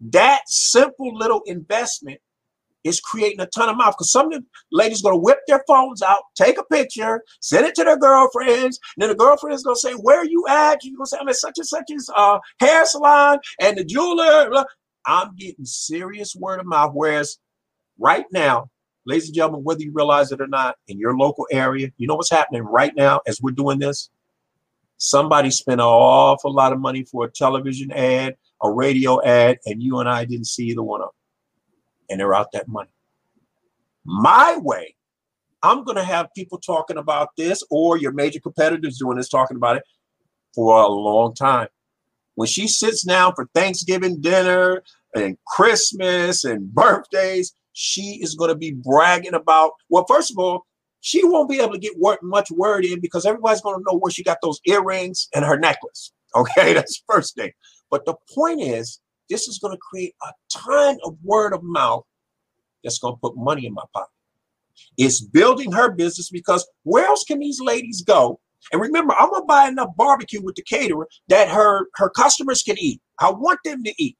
[0.00, 2.20] that simple little investment
[2.84, 5.62] is creating a ton of mouth because some of the ladies going to whip their
[5.66, 8.78] phones out, take a picture, send it to their girlfriends.
[8.96, 10.84] And then the girlfriend is going to say, Where are you at?
[10.84, 13.84] You're going to say, I'm at such and such as uh, hair salon and the
[13.84, 14.64] jeweler.
[15.06, 16.92] I'm getting serious word of mouth.
[16.94, 17.38] Whereas
[17.98, 18.70] right now,
[19.04, 22.14] ladies and gentlemen, whether you realize it or not, in your local area, you know
[22.14, 24.10] what's happening right now as we're doing this?
[24.98, 29.82] Somebody spent an awful lot of money for a television ad, a radio ad, and
[29.82, 31.21] you and I didn't see either one of them
[32.12, 32.90] and they're out that money.
[34.04, 34.94] My way,
[35.62, 39.56] I'm going to have people talking about this, or your major competitors doing this, talking
[39.56, 39.84] about it
[40.54, 41.68] for a long time.
[42.34, 44.82] When she sits down for Thanksgiving dinner
[45.14, 50.66] and Christmas and birthdays, she is going to be bragging about, well, first of all,
[51.00, 54.10] she won't be able to get much word in because everybody's going to know where
[54.10, 56.12] she got those earrings and her necklace.
[56.34, 57.50] Okay, that's first thing.
[57.90, 62.04] But the point is, this is going to create a ton of word of mouth
[62.82, 64.10] that's going to put money in my pocket.
[64.96, 68.40] It's building her business because where else can these ladies go?
[68.70, 72.76] And remember, I'm gonna buy enough barbecue with the caterer that her her customers can
[72.78, 73.00] eat.
[73.18, 74.16] I want them to eat.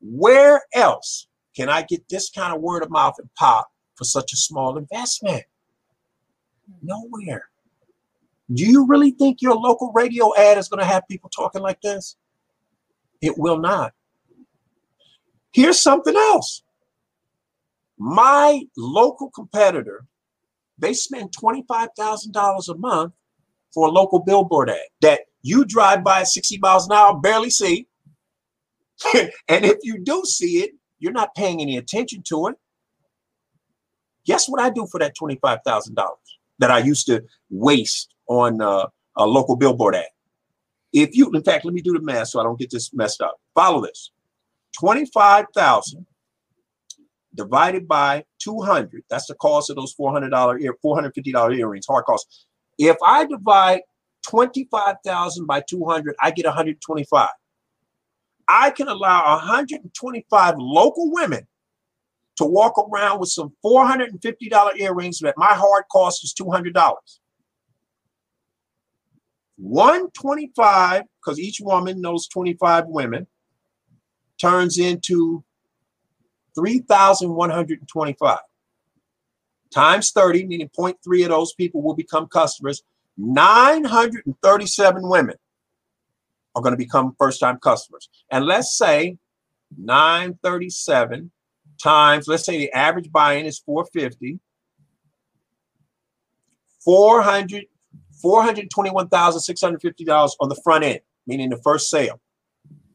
[0.00, 1.26] Where else
[1.56, 4.78] can I get this kind of word of mouth and pop for such a small
[4.78, 5.42] investment?
[6.82, 7.46] Nowhere.
[8.52, 11.80] Do you really think your local radio ad is going to have people talking like
[11.80, 12.16] this?
[13.20, 13.92] It will not.
[15.52, 16.62] Here's something else.
[17.98, 20.06] My local competitor,
[20.78, 23.12] they spend $25,000 a month
[23.74, 27.50] for a local billboard ad that you drive by at 60 miles an hour, barely
[27.50, 27.86] see.
[29.14, 32.56] and if you do see it, you're not paying any attention to it.
[34.26, 35.94] Guess what I do for that $25,000
[36.58, 40.06] that I used to waste on uh, a local billboard ad?
[40.92, 43.20] If you, in fact, let me do the math so I don't get this messed
[43.20, 43.38] up.
[43.54, 44.10] Follow this
[44.78, 46.06] 25,000
[47.34, 49.02] divided by 200.
[49.10, 52.46] That's the cost of those $400 ear, $450 earrings, hard cost.
[52.78, 53.80] If I divide
[54.28, 57.28] 25,000 by 200, I get 125.
[58.48, 61.46] I can allow 125 local women
[62.36, 66.72] to walk around with some $450 earrings that my hard cost is $200.
[69.58, 73.26] 125, because each woman knows 25 women,
[74.40, 75.44] turns into
[76.54, 78.38] 3,125
[79.72, 82.82] times 30, meaning 0.3 of those people will become customers.
[83.16, 85.34] 937 women
[86.54, 88.08] are going to become first time customers.
[88.30, 89.18] And let's say
[89.76, 91.30] 937
[91.82, 94.38] times, let's say the average buy in is 450.
[96.84, 97.66] 400,
[98.24, 102.20] $421,650 on the front end, meaning the first sale.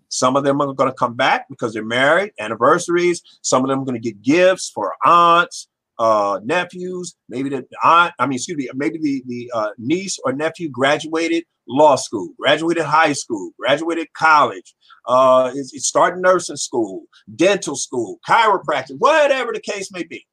[0.09, 3.23] Some of them are going to come back because they're married, anniversaries.
[3.41, 5.67] Some of them are going to get gifts for aunts,
[5.97, 7.15] uh, nephews.
[7.29, 11.45] Maybe the aunt, I mean, excuse me, maybe the the uh, niece or nephew graduated
[11.67, 14.75] law school, graduated high school, graduated college,
[15.07, 17.05] uh, is, starting nursing school,
[17.35, 20.25] dental school, chiropractic, whatever the case may be.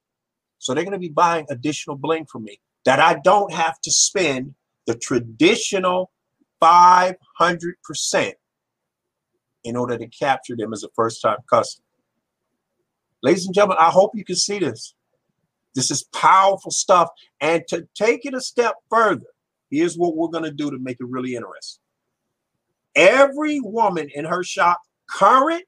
[0.59, 3.91] So they're going to be buying additional bling from me that I don't have to
[3.91, 4.55] spend
[4.87, 6.11] the traditional
[6.63, 7.15] 500%
[9.65, 11.85] in order to capture them as a first time customer.
[13.23, 14.95] Ladies and gentlemen, I hope you can see this.
[15.75, 17.11] This is powerful stuff.
[17.41, 19.27] And to take it a step further,
[19.71, 21.83] here's what we're going to do to make it really interesting.
[22.97, 25.65] Every woman in her shop, current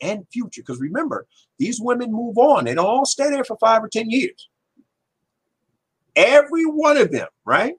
[0.00, 1.26] and future, because remember,
[1.58, 4.48] these women move on, they don't all stay there for five or 10 years.
[6.14, 7.74] Every one of them, right?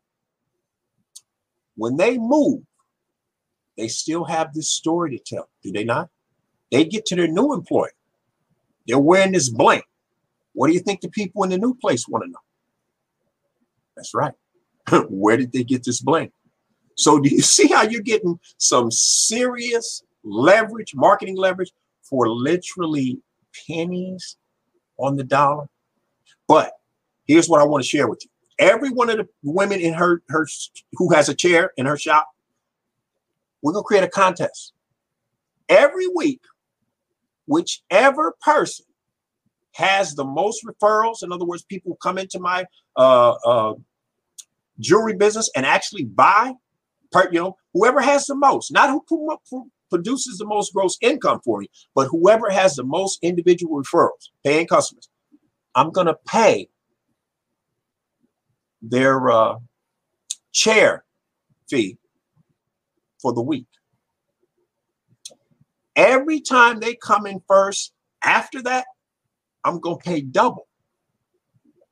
[1.79, 2.63] When they move,
[3.77, 6.09] they still have this story to tell, do they not?
[6.73, 7.93] They get to their new employer.
[8.85, 9.85] They're wearing this blank.
[10.51, 12.39] What do you think the people in the new place want to know?
[13.95, 14.33] That's right.
[15.09, 16.33] Where did they get this blank?
[16.95, 21.71] So do you see how you're getting some serious leverage, marketing leverage
[22.03, 23.21] for literally
[23.67, 24.35] pennies
[24.97, 25.67] on the dollar?
[26.45, 26.73] But
[27.25, 28.29] here's what I want to share with you.
[28.59, 30.45] Every one of the women in her her
[30.93, 32.29] who has a chair in her shop
[33.61, 34.73] we're to create a contest.
[35.67, 36.41] Every week,
[37.45, 38.85] whichever person
[39.73, 43.73] has the most referrals, in other words, people come into my uh, uh,
[44.79, 46.53] jewelry business and actually buy,
[47.11, 49.03] per, you know, whoever has the most, not who,
[49.49, 54.29] who produces the most gross income for me, but whoever has the most individual referrals,
[54.43, 55.09] paying customers,
[55.75, 56.69] I'm going to pay
[58.81, 59.59] their uh,
[60.51, 61.03] chair
[61.69, 61.97] fee
[63.21, 63.67] for the week.
[65.95, 68.85] Every time they come in first, after that,
[69.63, 70.67] I'm gonna pay double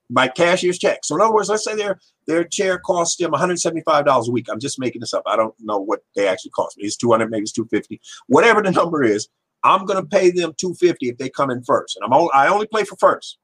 [0.10, 1.00] by cashier's check.
[1.04, 4.48] So in other words, let's say their their chair costs them $175 a week.
[4.50, 5.24] I'm just making this up.
[5.26, 6.86] I don't know what they actually cost me.
[6.86, 8.00] It's 200, maybe it's 250.
[8.28, 9.28] Whatever the number is,
[9.64, 11.98] I'm gonna pay them 250 if they come in first.
[11.98, 13.38] And I'm only, I only play for first.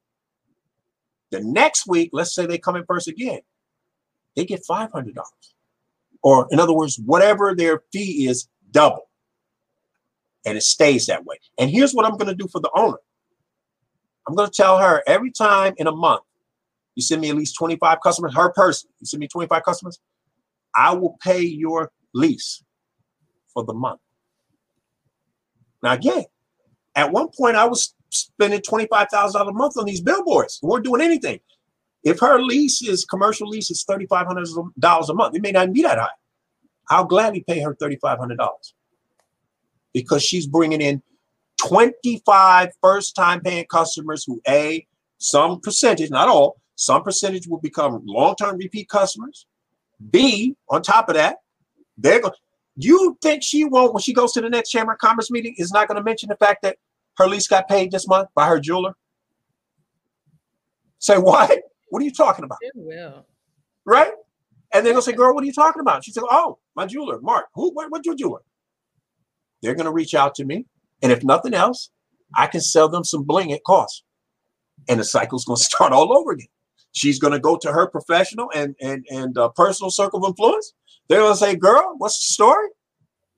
[1.34, 3.40] The next week, let's say they come in first again,
[4.36, 5.16] they get $500.
[6.22, 9.10] Or in other words, whatever their fee is, double.
[10.46, 11.38] And it stays that way.
[11.58, 13.00] And here's what I'm going to do for the owner.
[14.28, 16.22] I'm going to tell her every time in a month,
[16.94, 20.00] you send me at least 25 customers, her person, you send me 25 customers,
[20.76, 22.64] I will pay your lease
[23.52, 24.02] for the month.
[25.82, 26.26] Now, again,
[26.96, 30.60] at one point I was spending $25,000 a month on these billboards.
[30.62, 31.40] We weren't doing anything.
[32.04, 35.98] If her lease is commercial lease is $3,500 a month, it may not be that
[35.98, 36.10] high.
[36.90, 38.38] I'll gladly pay her $3,500
[39.94, 41.02] because she's bringing in
[41.66, 44.86] 25 first time paying customers who, A,
[45.18, 49.46] some percentage, not all, some percentage will become long term repeat customers.
[50.10, 51.38] B, on top of that,
[51.98, 52.34] they're going.
[52.76, 55.72] You think she won't when she goes to the next Chamber of Commerce meeting is
[55.72, 56.78] not going to mention the fact that
[57.18, 58.96] her lease got paid this month by her jeweler?
[61.00, 61.52] Say what?
[61.90, 62.60] What are you talking about?
[62.62, 63.26] It will.
[63.86, 64.14] Right?
[64.74, 67.20] And they're gonna say, "Girl, what are you talking about?" She said, "Oh, my jeweler,
[67.22, 67.46] Mark.
[67.54, 67.72] Who?
[67.72, 68.42] What, what's your jeweler?"
[69.62, 70.66] They're gonna reach out to me,
[71.02, 71.92] and if nothing else,
[72.36, 74.04] I can sell them some bling at cost,
[74.90, 76.48] and the cycle's gonna start all over again.
[76.94, 80.74] She's gonna go to her professional and and and uh, personal circle of influence.
[81.10, 82.70] They're gonna say, "Girl, what's the story?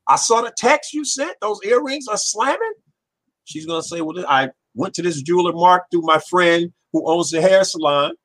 [0.08, 1.36] I saw the text you sent.
[1.42, 2.74] Those earrings are slamming."
[3.46, 7.32] She's gonna say, "Well, I went to this jeweler, Mark, through my friend who owns
[7.32, 8.16] the hair salon."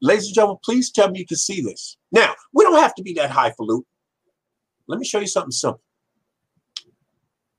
[0.00, 1.96] Ladies and gentlemen, please tell me you can see this.
[2.12, 3.84] Now, we don't have to be that highfalutin.
[4.86, 5.82] Let me show you something simple.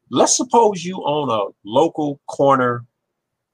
[0.10, 2.86] Let's suppose you own a local corner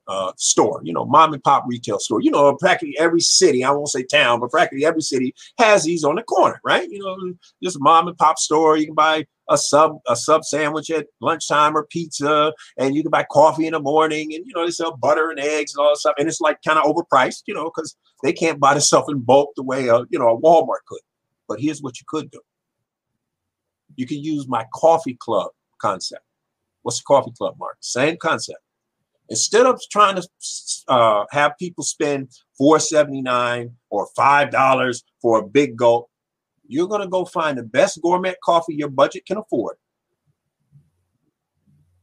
[0.07, 2.21] uh, store, you know, mom and pop retail store.
[2.21, 6.03] You know, practically every city, I won't say town, but practically every city has these
[6.03, 6.89] on the corner, right?
[6.89, 7.33] You know,
[7.63, 8.77] just mom and pop store.
[8.77, 13.11] You can buy a sub a sub sandwich at lunchtime or pizza, and you can
[13.11, 15.91] buy coffee in the morning, and you know they sell butter and eggs and all
[15.91, 18.81] that stuff, and it's like kind of overpriced, you know, because they can't buy the
[18.81, 21.01] stuff in bulk the way a you know a Walmart could.
[21.47, 22.41] But here's what you could do:
[23.95, 26.23] you can use my coffee club concept.
[26.81, 27.77] What's the coffee club, Mark?
[27.79, 28.59] Same concept.
[29.29, 30.27] Instead of trying to
[30.87, 36.09] uh, have people spend four seventy nine or five dollars for a big gulp,
[36.67, 39.77] you're going to go find the best gourmet coffee your budget can afford.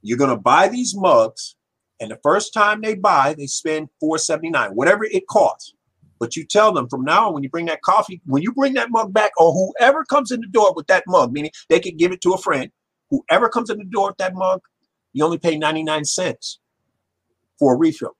[0.02, 1.54] You're going to buy these mugs,
[2.00, 5.74] and the first time they buy, they spend four seventy nine, whatever it costs.
[6.18, 8.74] But you tell them from now on, when you bring that coffee, when you bring
[8.74, 11.98] that mug back, or whoever comes in the door with that mug, meaning they could
[11.98, 12.70] give it to a friend,
[13.10, 14.60] whoever comes in the door with that mug,
[15.12, 16.58] you only pay 99 cents
[17.62, 18.16] for a refill.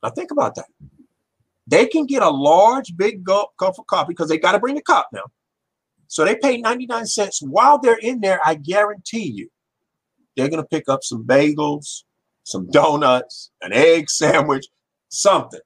[0.00, 0.66] Now think about that.
[1.66, 4.82] They can get a large, big cup of coffee because they got to bring the
[4.82, 5.24] cup now.
[6.06, 7.42] So they pay 99 cents.
[7.42, 9.48] While they're in there, I guarantee you,
[10.36, 12.04] they're going to pick up some bagels,
[12.44, 14.66] some donuts, an egg sandwich,
[15.08, 15.58] something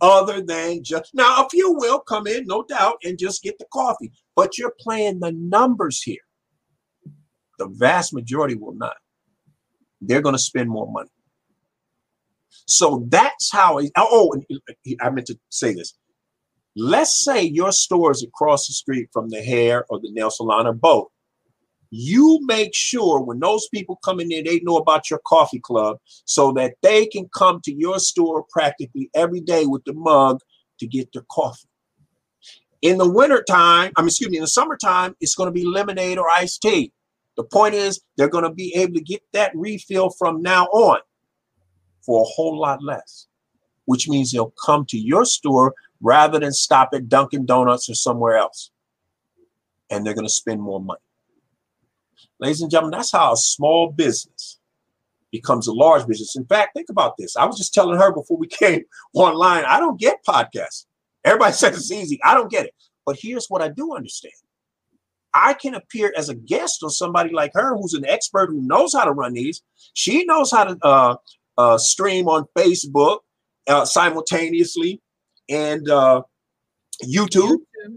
[0.00, 1.44] other than just now.
[1.44, 5.18] A few will come in, no doubt, and just get the coffee, but you're playing
[5.18, 6.22] the numbers here.
[7.58, 8.94] The vast majority will not.
[10.00, 11.10] They're going to spend more money.
[12.66, 13.78] So that's how.
[13.78, 15.94] oh, oh uh, I meant to say this.
[16.74, 20.66] Let's say your store is across the street from the hair or the nail salon
[20.66, 21.08] or both.
[21.90, 25.98] You make sure when those people come in there, they know about your coffee club
[26.24, 30.38] so that they can come to your store practically every day with the mug
[30.80, 31.68] to get their coffee.
[32.80, 36.16] In the wintertime, I mean, excuse me, in the summertime, it's going to be lemonade
[36.16, 36.92] or iced tea.
[37.36, 41.00] The point is, they're going to be able to get that refill from now on
[42.04, 43.26] for a whole lot less,
[43.84, 48.36] which means they'll come to your store rather than stop at Dunkin' Donuts or somewhere
[48.36, 48.70] else.
[49.90, 51.00] And they're going to spend more money.
[52.40, 54.58] Ladies and gentlemen, that's how a small business
[55.30, 56.36] becomes a large business.
[56.36, 57.36] In fact, think about this.
[57.36, 58.82] I was just telling her before we came
[59.14, 60.86] online, I don't get podcasts.
[61.24, 62.20] Everybody says it's easy.
[62.22, 62.74] I don't get it.
[63.04, 64.34] But here's what I do understand.
[65.34, 68.92] I can appear as a guest on somebody like her who's an expert who knows
[68.92, 69.62] how to run these.
[69.94, 71.16] She knows how to uh,
[71.58, 73.20] uh, stream on Facebook
[73.68, 75.00] uh, simultaneously
[75.48, 76.22] and uh,
[77.04, 77.58] YouTube.
[77.84, 77.96] YouTube.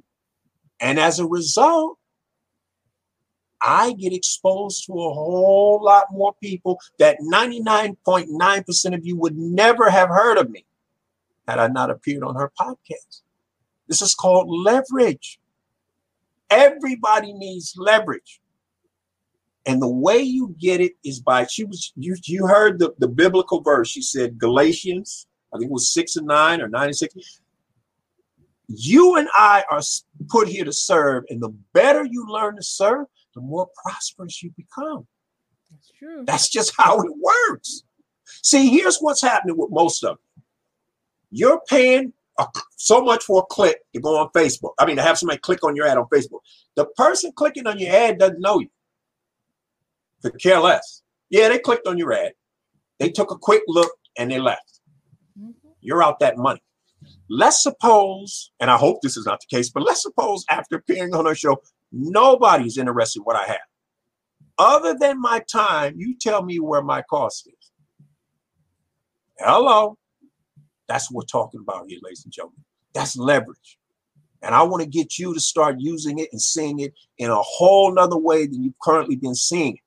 [0.79, 1.97] And as a result,
[3.61, 9.89] I get exposed to a whole lot more people that 99.9% of you would never
[9.89, 10.65] have heard of me
[11.47, 13.21] had I not appeared on her podcast.
[13.87, 15.39] This is called leverage.
[16.49, 18.39] Everybody needs leverage.
[19.65, 23.07] And the way you get it is by she was you you heard the, the
[23.07, 23.89] biblical verse.
[23.89, 27.15] She said Galatians, I think it was six and nine or nine and six.
[28.67, 29.81] You and I are
[30.27, 34.51] put here to serve, and the better you learn to serve, the more prosperous you
[34.57, 35.05] become.
[35.71, 36.23] That's true.
[36.25, 37.83] That's just how it works.
[38.25, 40.43] See, here's what's happening with most of you.
[41.31, 42.45] You're paying a,
[42.75, 44.73] so much for a click to go on Facebook.
[44.79, 46.39] I mean, to have somebody click on your ad on Facebook.
[46.75, 48.69] The person clicking on your ad doesn't know you.
[50.21, 51.03] Could care less.
[51.29, 52.33] Yeah, they clicked on your ad.
[52.99, 54.79] They took a quick look and they left.
[55.39, 55.69] Mm-hmm.
[55.81, 56.61] You're out that money.
[57.29, 61.13] Let's suppose, and I hope this is not the case, but let's suppose after appearing
[61.13, 61.61] on our show,
[61.91, 63.57] nobody's interested in what I have.
[64.57, 67.71] Other than my time, you tell me where my cost is.
[69.39, 69.97] Hello.
[70.87, 72.63] That's what we're talking about here, ladies and gentlemen.
[72.93, 73.77] That's leverage.
[74.41, 77.41] And I want to get you to start using it and seeing it in a
[77.41, 79.81] whole nother way than you've currently been seeing it.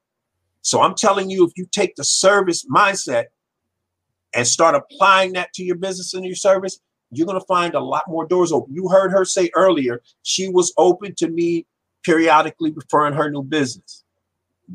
[0.62, 3.26] So I'm telling you, if you take the service mindset
[4.34, 6.78] and start applying that to your business and your service,
[7.10, 8.74] you're going to find a lot more doors open.
[8.74, 11.66] You heard her say earlier, she was open to me
[12.04, 14.04] periodically referring her new business.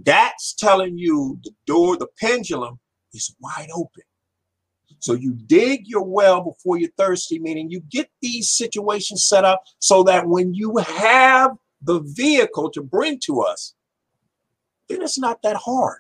[0.06, 2.80] That's telling you the door, the pendulum
[3.14, 4.04] is wide open.
[5.00, 9.64] So you dig your well before you're thirsty, meaning you get these situations set up
[9.80, 13.76] so that when you have the vehicle to bring to us,
[14.90, 16.00] then it's not that hard.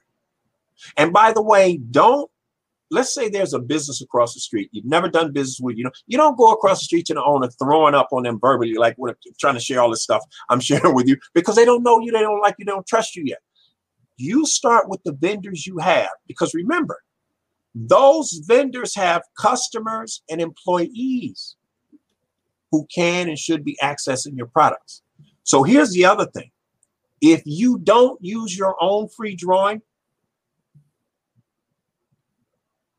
[0.97, 2.29] And by the way, don't
[2.91, 5.89] let's say there's a business across the street you've never done business with you know
[6.05, 8.93] you don't go across the street to the owner throwing up on them verbally like
[8.97, 11.99] what trying to share all this stuff i'm sharing with you because they don't know
[12.01, 13.39] you they don't like you they don't trust you yet
[14.17, 16.99] you start with the vendors you have because remember
[17.75, 21.55] those vendors have customers and employees
[22.71, 25.01] who can and should be accessing your products.
[25.43, 26.51] So here's the other thing
[27.23, 29.81] if you don't use your own free drawing,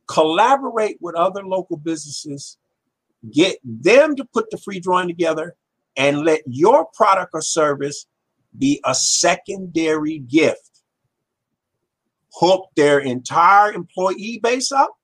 [0.06, 2.56] collaborate with other local businesses,
[3.30, 5.54] get them to put the free drawing together,
[5.94, 8.06] and let your product or service
[8.58, 10.70] be a secondary gift
[12.32, 14.96] hook their entire employee base up,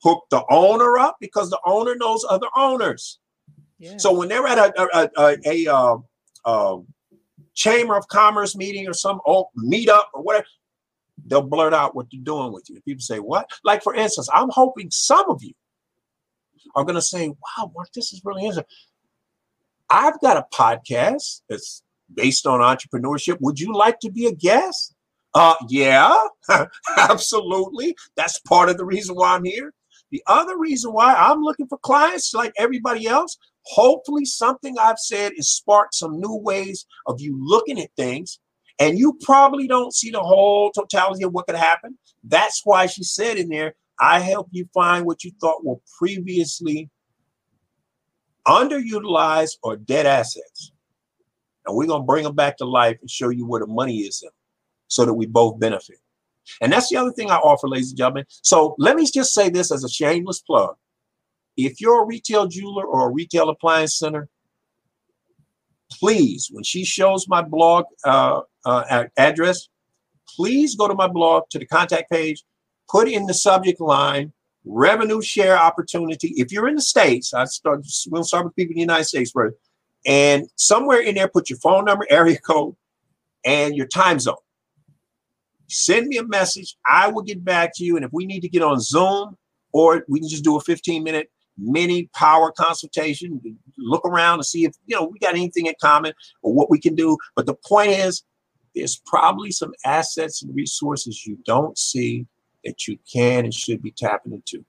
[0.00, 3.18] hook the owner up because the owner knows other owners.
[3.80, 3.96] Yeah.
[3.96, 5.96] So when they're at a a, a, a, uh,
[6.44, 6.76] uh,
[7.54, 10.46] chamber of commerce meeting or some old meetup or whatever,
[11.26, 12.80] they'll blurt out what they're doing with you.
[12.82, 15.52] People say, "What?" Like for instance, I'm hoping some of you
[16.74, 18.64] are going to say, "Wow, Mark, this is really interesting."
[19.90, 21.82] I've got a podcast that's
[22.12, 23.40] based on entrepreneurship.
[23.40, 24.94] Would you like to be a guest?
[25.34, 26.14] Uh, yeah,
[26.96, 27.96] absolutely.
[28.16, 29.72] That's part of the reason why I'm here.
[30.10, 35.32] The other reason why I'm looking for clients like everybody else, hopefully something I've said
[35.36, 38.38] is sparked some new ways of you looking at things.
[38.80, 41.96] And you probably don't see the whole totality of what could happen.
[42.24, 46.90] That's why she said in there, I help you find what you thought were previously
[48.46, 50.72] underutilized or dead assets.
[51.66, 53.98] And we're going to bring them back to life and show you where the money
[53.98, 54.30] is in
[54.88, 55.98] so that we both benefit.
[56.60, 58.26] And that's the other thing I offer, ladies and gentlemen.
[58.28, 60.76] So let me just say this as a shameless plug.
[61.56, 64.28] If you're a retail jeweler or a retail appliance center,
[65.90, 69.68] please, when she shows my blog uh, uh, address,
[70.36, 72.42] please go to my blog to the contact page,
[72.88, 74.32] put in the subject line
[74.64, 76.28] revenue share opportunity.
[76.36, 79.30] If you're in the States, I start, we'll start with people in the United States
[79.30, 79.56] first.
[80.06, 82.74] And somewhere in there, put your phone number, area code,
[83.44, 84.36] and your time zone.
[85.68, 86.76] Send me a message.
[86.90, 87.96] I will get back to you.
[87.96, 89.36] And if we need to get on Zoom
[89.72, 93.40] or we can just do a 15 minute mini power consultation,
[93.78, 96.80] look around and see if you know we got anything in common or what we
[96.80, 97.16] can do.
[97.36, 98.22] But the point is,
[98.74, 102.26] there's probably some assets and resources you don't see
[102.64, 104.64] that you can and should be tapping into.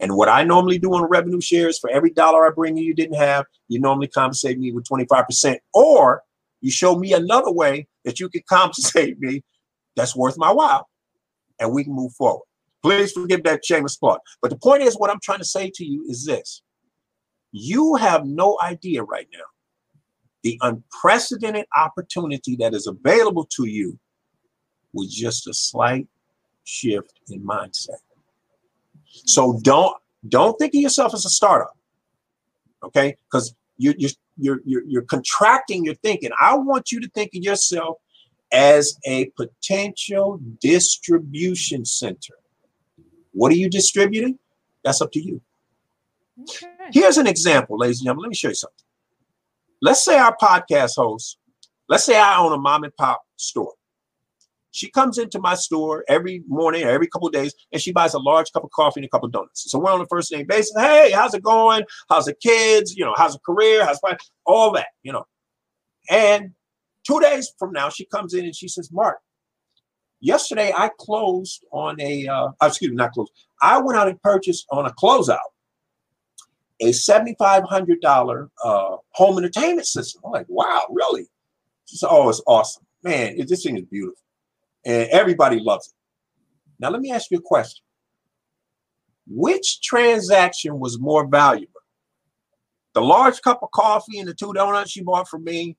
[0.00, 2.94] And what I normally do on revenue shares for every dollar I bring you you
[2.94, 5.56] didn't have, you normally compensate me with 25%.
[5.72, 6.22] Or
[6.60, 9.42] you show me another way that you can compensate me
[9.94, 10.88] that's worth my while,
[11.58, 12.44] and we can move forward.
[12.86, 14.20] Please forgive that shameless plug.
[14.40, 16.62] But the point is, what I'm trying to say to you is this
[17.52, 19.44] you have no idea right now
[20.46, 23.98] the unprecedented opportunity that is available to you
[24.92, 26.06] with just a slight
[26.62, 27.98] shift in mindset.
[29.24, 29.96] So don't
[30.28, 31.76] don't think of yourself as a startup,
[32.84, 33.16] okay?
[33.28, 36.30] Because you, you're you're you're you're contracting your thinking.
[36.40, 37.96] I want you to think of yourself
[38.52, 42.34] as a potential distribution center.
[43.36, 44.38] What are you distributing?
[44.82, 45.42] That's up to you.
[46.40, 46.66] Okay.
[46.90, 48.22] Here's an example, ladies and gentlemen.
[48.22, 48.84] Let me show you something.
[49.82, 51.36] Let's say our podcast host,
[51.86, 53.74] let's say I own a mom and pop store.
[54.70, 58.14] She comes into my store every morning or every couple of days and she buys
[58.14, 59.70] a large cup of coffee and a couple of donuts.
[59.70, 60.72] So we're on the first name basis.
[60.74, 61.84] Hey, how's it going?
[62.08, 62.94] How's the kids?
[62.96, 63.84] You know, how's the career?
[63.84, 64.00] How's
[64.46, 65.24] all that, you know.
[66.08, 66.52] And
[67.06, 69.18] two days from now, she comes in and she says, Mark,
[70.20, 73.32] yesterday I closed on a, uh, excuse me, not closed.
[73.62, 75.38] I went out and purchased on a closeout
[76.80, 80.22] a $7,500 uh, home entertainment system.
[80.24, 81.26] I'm like, wow, really?
[81.86, 82.84] She said, oh, it's awesome.
[83.02, 84.20] Man, it, this thing is beautiful.
[84.84, 85.94] And everybody loves it.
[86.78, 87.82] Now, let me ask you a question.
[89.26, 91.72] Which transaction was more valuable?
[92.94, 95.76] The large cup of coffee and the two donuts you bought for me,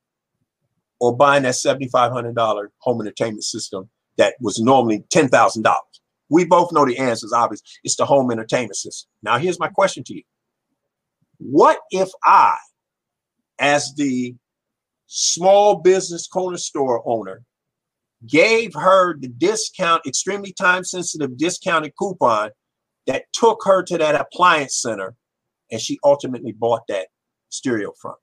[0.99, 5.75] or buying that $7,500 home entertainment system that was normally $10,000?
[6.29, 7.61] We both know the answer is obvious.
[7.83, 9.09] It's the home entertainment system.
[9.23, 10.23] Now, here's my question to you
[11.39, 12.57] what if I,
[13.59, 14.35] as the
[15.05, 17.43] small business corner store owner,
[18.27, 22.49] gave her the discount, extremely time sensitive discounted coupon
[23.05, 25.15] that took her to that appliance center
[25.71, 27.07] and she ultimately bought that
[27.49, 28.15] stereo from?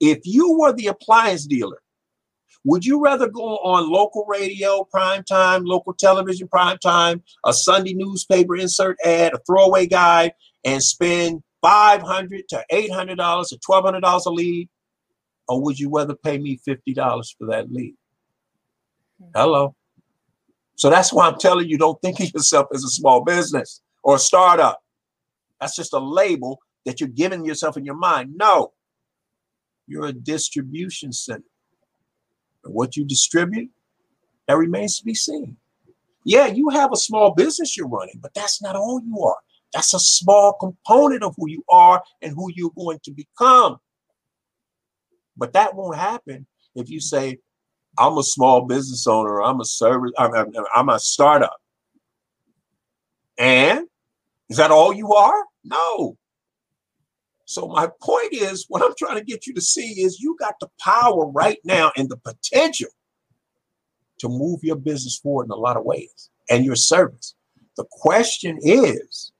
[0.00, 1.82] If you were the appliance dealer,
[2.64, 7.94] would you rather go on local radio, prime time, local television, prime time, a Sunday
[7.94, 10.32] newspaper insert ad, a throwaway guide,
[10.64, 14.68] and spend 500 to $800 to $1,200 a lead?
[15.48, 17.94] Or would you rather pay me $50 for that lead?
[19.20, 19.30] Hmm.
[19.34, 19.74] Hello.
[20.76, 24.16] So that's why I'm telling you don't think of yourself as a small business or
[24.16, 24.80] a startup.
[25.60, 28.34] That's just a label that you're giving yourself in your mind.
[28.36, 28.72] No,
[29.86, 31.44] you're a distribution center.
[32.64, 33.70] What you distribute,
[34.46, 35.56] that remains to be seen.
[36.24, 39.38] Yeah, you have a small business you're running, but that's not all you are.
[39.72, 43.78] That's a small component of who you are and who you're going to become.
[45.36, 47.38] But that won't happen if you say,
[47.98, 51.56] I'm a small business owner, I'm a service, I'm, I'm, I'm a startup.
[53.38, 53.86] And
[54.48, 55.44] is that all you are?
[55.64, 56.16] No.
[57.52, 60.54] So my point is, what I'm trying to get you to see is you got
[60.58, 62.88] the power right now and the potential
[64.20, 67.34] to move your business forward in a lot of ways and your service.
[67.76, 69.32] The question is,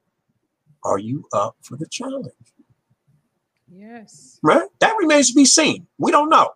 [0.84, 2.34] are you up for the challenge?
[3.70, 4.38] Yes.
[4.42, 4.68] Right?
[4.80, 5.86] That remains to be seen.
[5.96, 6.50] We don't know.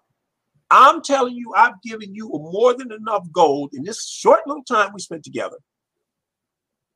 [0.70, 4.90] I'm telling you, I've given you more than enough gold in this short little time
[4.92, 5.56] we spent together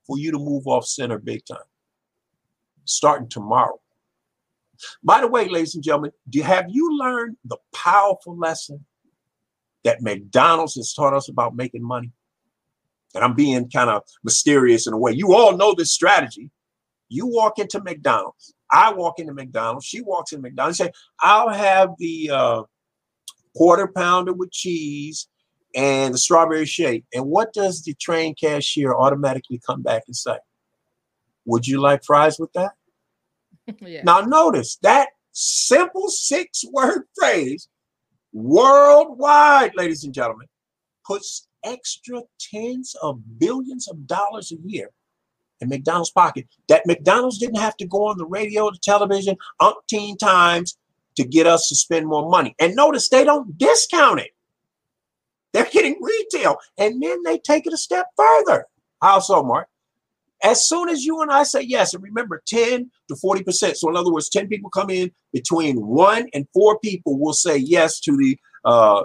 [0.05, 1.57] for you to move off center big time,
[2.85, 3.80] starting tomorrow.
[5.03, 8.85] By the way, ladies and gentlemen, do have you learned the powerful lesson
[9.83, 12.11] that McDonald's has taught us about making money?
[13.13, 15.11] And I'm being kind of mysterious in a way.
[15.11, 16.49] You all know this strategy.
[17.09, 18.53] You walk into McDonald's.
[18.71, 19.85] I walk into McDonald's.
[19.85, 20.79] She walks into McDonald's.
[20.79, 22.63] And say, I'll have the uh,
[23.55, 25.27] quarter pounder with cheese
[25.75, 27.03] and the strawberry shake.
[27.13, 30.37] And what does the train cashier automatically come back and say?
[31.45, 32.73] Would you like fries with that?
[33.81, 34.03] yeah.
[34.03, 37.67] Now, notice that simple six word phrase
[38.33, 40.47] worldwide, ladies and gentlemen,
[41.05, 44.89] puts extra tens of billions of dollars a year
[45.59, 50.17] in McDonald's pocket that McDonald's didn't have to go on the radio, the television, umpteen
[50.17, 50.77] times
[51.15, 52.55] to get us to spend more money.
[52.59, 54.31] And notice they don't discount it.
[55.53, 56.57] They're getting retail.
[56.77, 58.65] And then they take it a step further.
[59.01, 59.67] How so, Mark?
[60.43, 63.75] As soon as you and I say yes, and remember 10 to 40%.
[63.75, 67.57] So, in other words, 10 people come in, between one and four people will say
[67.57, 69.03] yes to the, uh,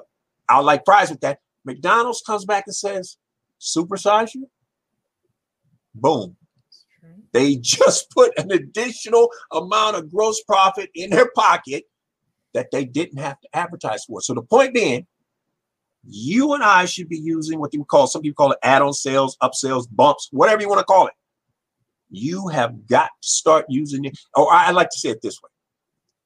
[0.48, 1.40] I'll like fries with that.
[1.64, 3.16] McDonald's comes back and says,
[3.60, 4.48] supersize you.
[5.94, 6.36] Boom.
[7.32, 11.84] They just put an additional amount of gross profit in their pocket
[12.54, 14.22] that they didn't have to advertise for.
[14.22, 15.06] So the point being,
[16.08, 19.36] you and I should be using what you call some people call it add-on sales,
[19.42, 21.12] upsells, bumps, whatever you want to call it.
[22.16, 24.18] You have got to start using it.
[24.34, 25.50] Or I like to say it this way.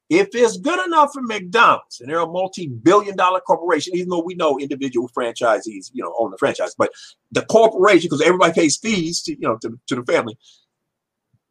[0.09, 4.35] If it's good enough for McDonald's, and they're a multi-billion dollar corporation, even though we
[4.35, 6.91] know individual franchisees, you know, own the franchise, but
[7.31, 10.37] the corporation, because everybody pays fees to, you know, to, to the family,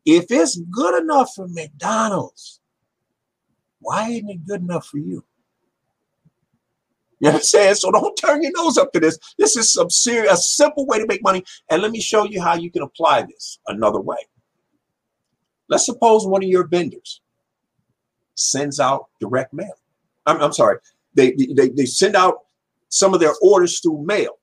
[0.05, 2.59] if it's good enough for McDonald's,
[3.79, 5.23] why isn't it good enough for you?
[7.19, 7.75] You know what I'm saying?
[7.75, 9.19] So don't turn your nose up to this.
[9.37, 11.43] This is some serious, a simple way to make money.
[11.69, 14.17] And let me show you how you can apply this another way.
[15.67, 17.21] Let's suppose one of your vendors
[18.35, 19.73] sends out direct mail.
[20.25, 20.77] I'm, I'm sorry,
[21.13, 22.39] they, they, they send out
[22.87, 24.39] some of their orders through mail.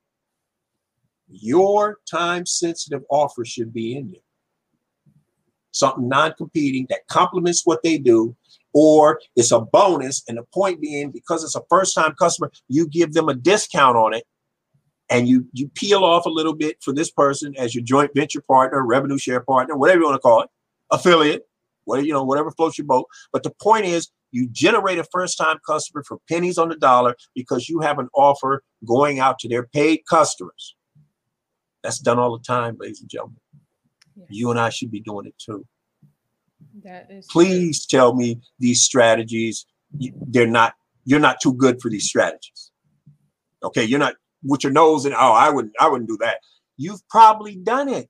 [1.28, 4.20] Your time sensitive offer should be in there
[5.76, 8.34] something non-competing that complements what they do,
[8.78, 10.22] or it's a bonus.
[10.28, 14.12] And the point being, because it's a first-time customer, you give them a discount on
[14.12, 14.24] it
[15.08, 18.42] and you you peel off a little bit for this person as your joint venture
[18.42, 20.50] partner, revenue share partner, whatever you want to call it,
[20.90, 21.44] affiliate,
[21.86, 23.06] whatever you know, whatever floats your boat.
[23.32, 27.70] But the point is, you generate a first-time customer for pennies on the dollar because
[27.70, 30.76] you have an offer going out to their paid customers.
[31.82, 33.38] That's done all the time, ladies and gentlemen.
[34.16, 34.26] Yes.
[34.28, 35.64] You and I should be doing it too.
[36.84, 37.98] That is Please true.
[37.98, 39.66] tell me these strategies.
[39.92, 40.74] They're not.
[41.04, 42.70] You're not too good for these strategies.
[43.62, 45.74] Okay, you're not with your nose and oh, I wouldn't.
[45.80, 46.38] I wouldn't do that.
[46.76, 48.08] You've probably done it.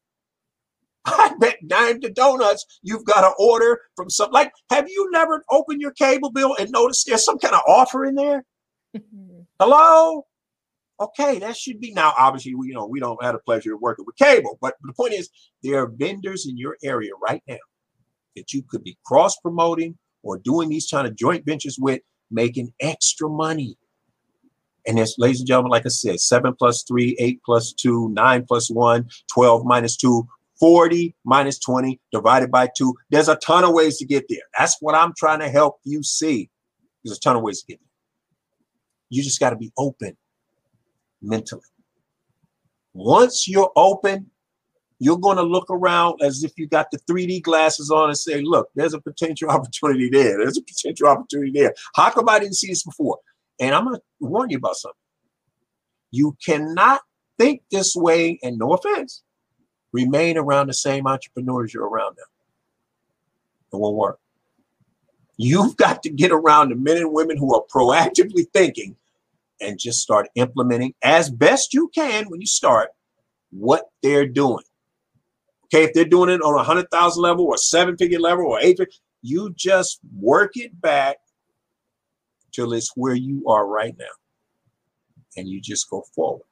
[1.04, 5.44] I bet dime to donuts you've got an order from some like have you never
[5.52, 8.44] opened your cable bill and noticed there's some kind of offer in there?
[9.60, 10.26] Hello?
[10.98, 12.14] Okay, that should be now.
[12.18, 14.94] Obviously, we you know we don't have the pleasure of working with cable, but the
[14.94, 15.28] point is
[15.62, 17.58] there are vendors in your area right now
[18.36, 22.72] that you could be cross promoting or doing these kind of joint ventures with, making
[22.80, 23.76] extra money.
[24.86, 28.44] And it's, ladies and gentlemen, like I said, seven plus three, eight plus two, nine
[28.46, 30.28] plus one, 12 minus two,
[30.60, 32.94] 40 minus 20 divided by two.
[33.10, 34.38] There's a ton of ways to get there.
[34.58, 36.50] That's what I'm trying to help you see.
[37.04, 37.86] There's a ton of ways to get there.
[39.10, 40.16] You just got to be open
[41.22, 41.62] mentally.
[42.94, 44.30] Once you're open,
[44.98, 48.40] you're going to look around as if you got the 3D glasses on and say,
[48.40, 50.38] look, there's a potential opportunity there.
[50.38, 51.74] There's a potential opportunity there.
[51.94, 53.18] How come I didn't see this before?
[53.60, 54.96] And I'm going to warn you about something.
[56.10, 57.00] You cannot
[57.38, 59.22] think this way, and no offense,
[59.92, 63.76] remain around the same entrepreneurs you're around now.
[63.76, 64.18] It won't work.
[65.36, 68.96] You've got to get around the men and women who are proactively thinking
[69.60, 72.90] and just start implementing as best you can when you start
[73.50, 74.64] what they're doing.
[75.66, 78.60] Okay, if they're doing it on a hundred thousand level or seven figure level or
[78.60, 78.78] eight,
[79.22, 81.16] you just work it back
[82.52, 84.04] till it's where you are right now,
[85.36, 86.44] and you just go forward.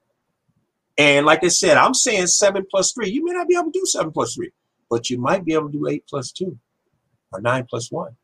[0.99, 3.11] And like I said, I'm saying seven plus three.
[3.11, 4.51] You may not be able to do seven plus three,
[4.91, 6.59] but you might be able to do eight plus two,
[7.33, 8.17] or nine plus one,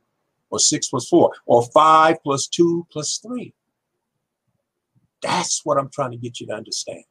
[0.50, 3.54] or six plus four, or five plus two plus three.
[5.22, 7.04] That's what I'm trying to get you to understand.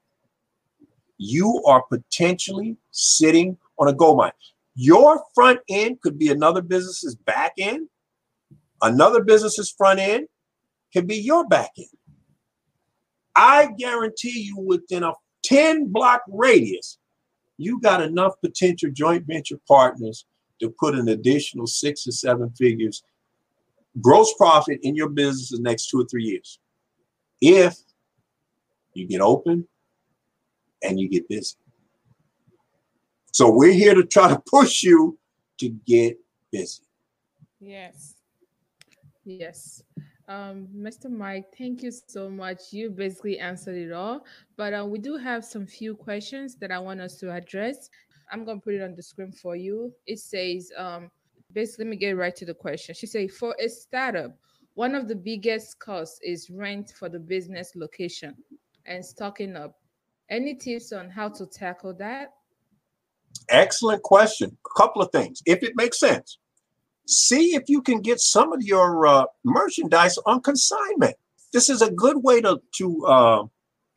[1.17, 4.31] You are potentially sitting on a gold mine.
[4.75, 7.87] Your front end could be another business's back end.
[8.81, 10.27] Another business's front end
[10.93, 11.87] can be your back end.
[13.35, 15.13] I guarantee you within a
[15.43, 16.97] 10 block radius,
[17.57, 20.25] you got enough potential joint venture partners
[20.61, 23.03] to put an additional six or seven figures
[24.01, 26.59] gross profit in your business in the next two or three years.
[27.41, 27.75] If
[28.93, 29.67] you get open
[30.83, 31.55] and you get busy.
[33.31, 35.17] So we're here to try to push you
[35.59, 36.17] to get
[36.51, 36.83] busy.
[37.59, 38.15] Yes.
[39.25, 39.83] Yes.
[40.27, 41.09] Um, Mr.
[41.09, 42.71] Mike, thank you so much.
[42.71, 44.25] You basically answered it all,
[44.57, 47.89] but uh, we do have some few questions that I want us to address.
[48.31, 49.91] I'm gonna put it on the screen for you.
[50.05, 51.09] It says, um,
[51.51, 52.93] basically, let me get right to the question.
[52.93, 54.37] She said, for a startup,
[54.75, 58.35] one of the biggest costs is rent for the business location
[58.85, 59.79] and stocking up.
[60.29, 62.33] Any tips on how to tackle that?
[63.49, 64.57] Excellent question.
[64.65, 66.37] A couple of things, if it makes sense.
[67.07, 71.15] See if you can get some of your uh, merchandise on consignment.
[71.51, 73.43] This is a good way to to uh,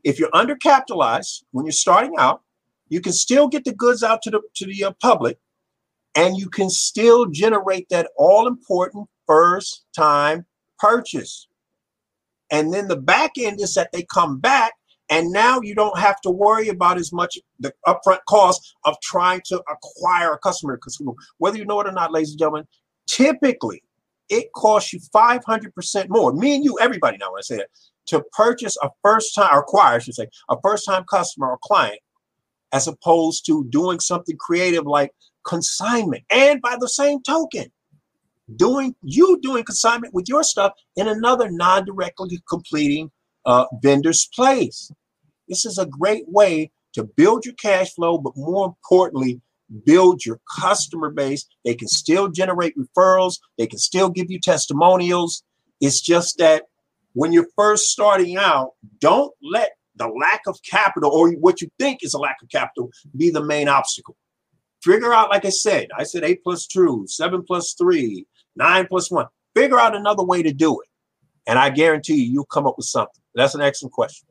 [0.04, 2.42] if you're undercapitalized when you're starting out,
[2.88, 5.38] you can still get the goods out to the to the uh, public,
[6.14, 10.46] and you can still generate that all important first time
[10.78, 11.48] purchase.
[12.50, 14.74] And then the back end is that they come back
[15.12, 19.42] and now you don't have to worry about as much the upfront cost of trying
[19.44, 20.76] to acquire a customer.
[20.76, 20.98] Because
[21.36, 22.66] whether you know it or not, ladies and gentlemen,
[23.06, 23.82] typically
[24.30, 26.32] it costs you 500% more.
[26.32, 27.68] Me and you, everybody now, when I say that,
[28.06, 31.58] to purchase a first time, or acquire, I should say, a first time customer or
[31.62, 32.00] client,
[32.72, 35.10] as opposed to doing something creative like
[35.46, 36.24] consignment.
[36.30, 37.70] And by the same token,
[38.56, 43.10] doing you doing consignment with your stuff in another non-directly completing
[43.44, 44.90] uh, vendor's place.
[45.52, 49.42] This is a great way to build your cash flow, but more importantly,
[49.84, 51.44] build your customer base.
[51.62, 55.44] They can still generate referrals, they can still give you testimonials.
[55.78, 56.62] It's just that
[57.12, 61.98] when you're first starting out, don't let the lack of capital or what you think
[62.02, 64.16] is a lack of capital be the main obstacle.
[64.82, 68.26] Figure out, like I said, I said eight plus two, seven plus three,
[68.56, 69.26] nine plus one.
[69.54, 70.88] Figure out another way to do it.
[71.46, 73.22] And I guarantee you, you'll come up with something.
[73.34, 74.28] That's an excellent question.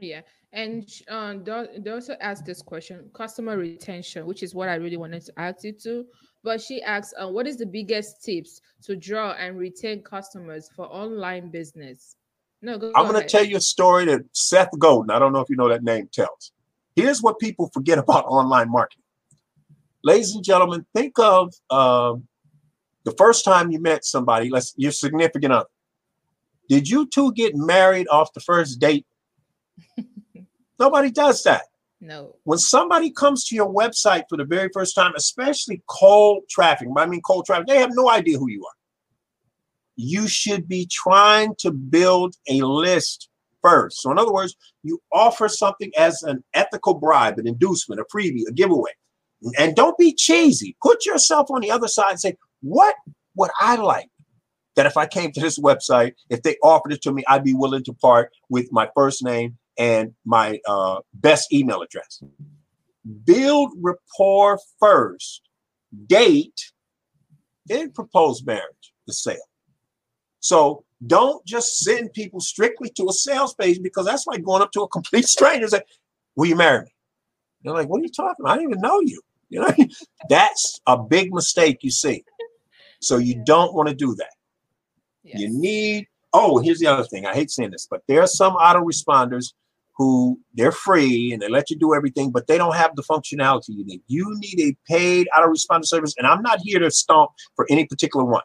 [0.00, 0.22] Yeah.
[0.56, 5.22] And um, they also asked this question customer retention, which is what I really wanted
[5.26, 6.06] to ask you to.
[6.42, 10.86] But she asks, uh, what is the biggest tips to draw and retain customers for
[10.86, 12.16] online business?
[12.62, 15.40] No, go, I'm going to tell you a story that Seth Godin, I don't know
[15.40, 16.52] if you know that name, tells.
[16.94, 19.04] Here's what people forget about online marketing.
[20.02, 22.14] Ladies and gentlemen, think of uh,
[23.04, 25.68] the first time you met somebody, let's your significant other.
[26.70, 29.04] Did you two get married off the first date?
[30.78, 31.62] Nobody does that.
[32.00, 32.36] No.
[32.44, 37.06] When somebody comes to your website for the very first time, especially cold traffic, I
[37.06, 38.74] mean cold traffic, they have no idea who you are.
[39.96, 43.30] You should be trying to build a list
[43.62, 44.02] first.
[44.02, 48.46] So, in other words, you offer something as an ethical bribe, an inducement, a freebie,
[48.46, 48.90] a giveaway.
[49.58, 50.76] And don't be cheesy.
[50.82, 52.94] Put yourself on the other side and say, what
[53.36, 54.10] would I like
[54.74, 57.54] that if I came to this website, if they offered it to me, I'd be
[57.54, 62.22] willing to part with my first name and my uh, best email address.
[63.24, 65.42] Build rapport first,
[66.06, 66.72] date,
[67.66, 69.36] then propose marriage, the sale.
[70.40, 74.72] So don't just send people strictly to a sales page because that's like going up
[74.72, 75.82] to a complete stranger and say,
[76.36, 76.94] Will you marry me?
[77.62, 78.52] They're like, What are you talking about?
[78.52, 79.20] I don't even know you.
[79.48, 79.74] You know,
[80.28, 82.24] that's a big mistake you see.
[83.00, 84.32] So you don't want to do that.
[85.22, 85.40] Yes.
[85.40, 87.26] You need, oh, here's the other thing.
[87.26, 89.52] I hate saying this, but there are some autoresponders
[89.96, 93.68] who they're free and they let you do everything, but they don't have the functionality
[93.68, 94.02] you need.
[94.06, 96.14] You need a paid autoresponder service.
[96.18, 98.42] And I'm not here to stomp for any particular one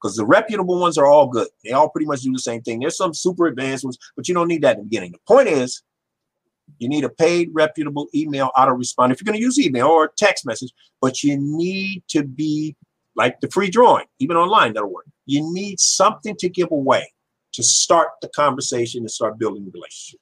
[0.00, 1.48] because the reputable ones are all good.
[1.64, 2.80] They all pretty much do the same thing.
[2.80, 5.12] There's some super advanced ones, but you don't need that in the beginning.
[5.12, 5.82] The point is,
[6.78, 10.46] you need a paid, reputable email autoresponder if you're going to use email or text
[10.46, 12.74] message, but you need to be
[13.16, 15.06] like the free drawing, even online, that'll work.
[15.26, 17.12] You need something to give away
[17.52, 20.20] to start the conversation and start building the relationship.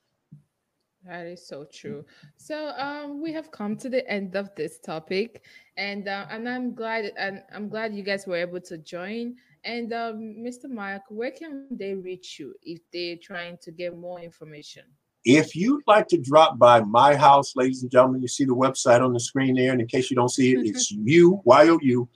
[1.07, 2.05] That is so true.
[2.37, 5.43] So um, we have come to the end of this topic,
[5.77, 9.35] and uh, and I'm glad and I'm glad you guys were able to join.
[9.65, 10.69] And um, Mr.
[10.69, 14.83] Mike, where can they reach you if they're trying to get more information?
[15.25, 19.05] If you'd like to drop by my house, ladies and gentlemen, you see the website
[19.05, 19.73] on the screen there.
[19.73, 22.09] And in case you don't see it, it's you, Y O U,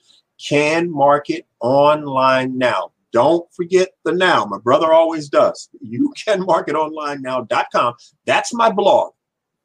[0.45, 2.93] can market online now.
[3.17, 4.45] Don't forget the now.
[4.45, 5.71] My brother always does.
[5.81, 7.95] You can market online now.com.
[8.27, 9.12] That's my blog.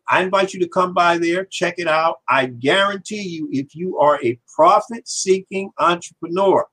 [0.07, 2.19] I invite you to come by there, check it out.
[2.29, 6.65] I guarantee you, if you are a profit seeking entrepreneur,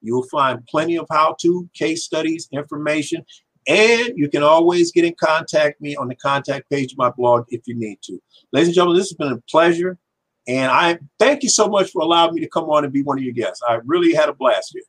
[0.00, 3.24] You'll find plenty of how to, case studies, information,
[3.66, 7.46] and you can always get in contact me on the contact page of my blog
[7.48, 8.20] if you need to.
[8.52, 9.98] Ladies and gentlemen, this has been a pleasure.
[10.46, 13.18] And I thank you so much for allowing me to come on and be one
[13.18, 13.62] of your guests.
[13.68, 14.84] I really had a blast here.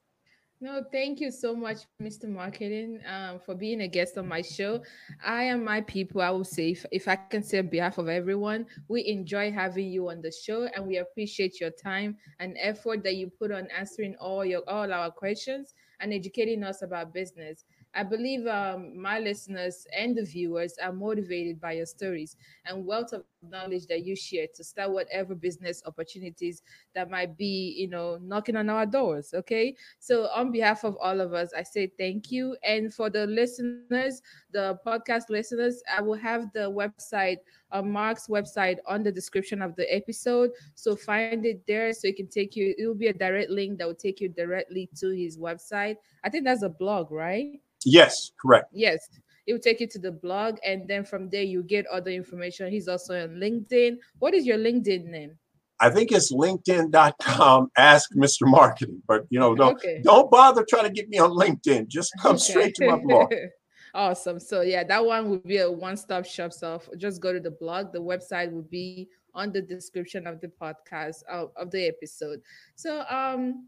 [0.61, 2.27] No, thank you so much, Mr.
[2.27, 4.83] Marketing, um, for being a guest on my show.
[5.25, 6.19] I am my people.
[6.19, 9.87] I will say, if, if I can say on behalf of everyone, we enjoy having
[9.87, 13.69] you on the show, and we appreciate your time and effort that you put on
[13.75, 17.63] answering all your all our questions and educating us about business.
[17.95, 22.35] I believe um, my listeners and the viewers are motivated by your stories
[22.65, 26.61] and wealth of knowledge that you share to start whatever business opportunities
[26.93, 29.33] that might be, you know, knocking on our doors.
[29.33, 29.75] Okay.
[29.99, 32.55] So, on behalf of all of us, I say thank you.
[32.63, 34.21] And for the listeners,
[34.51, 37.37] the podcast listeners, I will have the website,
[37.71, 40.51] uh, Mark's website, on the description of the episode.
[40.75, 43.79] So, find it there so it can take you, it will be a direct link
[43.79, 45.95] that will take you directly to his website.
[46.23, 47.59] I think that's a blog, right?
[47.85, 48.67] Yes, correct.
[48.73, 48.99] Yes.
[49.47, 52.71] It will take you to the blog, and then from there you get other information.
[52.71, 53.97] He's also on LinkedIn.
[54.19, 55.39] What is your LinkedIn name?
[55.79, 57.71] I think it's LinkedIn.com.
[57.77, 58.41] Ask Mr.
[58.45, 60.01] Marketing, but you know, don't okay.
[60.03, 61.87] don't bother trying to get me on LinkedIn.
[61.87, 62.43] Just come okay.
[62.43, 63.33] straight to my blog.
[63.93, 64.39] awesome.
[64.39, 66.53] So yeah, that one would be a one-stop shop.
[66.53, 67.93] So just go to the blog.
[67.93, 72.41] The website will be on the description of the podcast of, of the episode.
[72.75, 73.67] So um,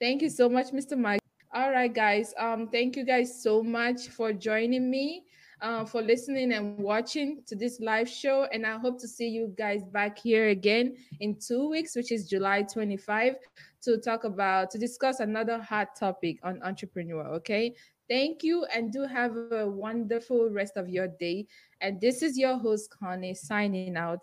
[0.00, 0.98] thank you so much, Mr.
[0.98, 1.21] Mike.
[1.54, 2.32] All right, guys.
[2.38, 5.24] Um, thank you guys so much for joining me,
[5.60, 8.46] uh, for listening and watching to this live show.
[8.52, 12.26] And I hope to see you guys back here again in two weeks, which is
[12.26, 13.34] July 25,
[13.82, 17.26] to talk about to discuss another hot topic on entrepreneur.
[17.34, 17.74] Okay.
[18.08, 21.46] Thank you and do have a wonderful rest of your day.
[21.82, 24.20] And this is your host, Connie, signing out.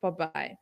[0.00, 0.61] Bye bye.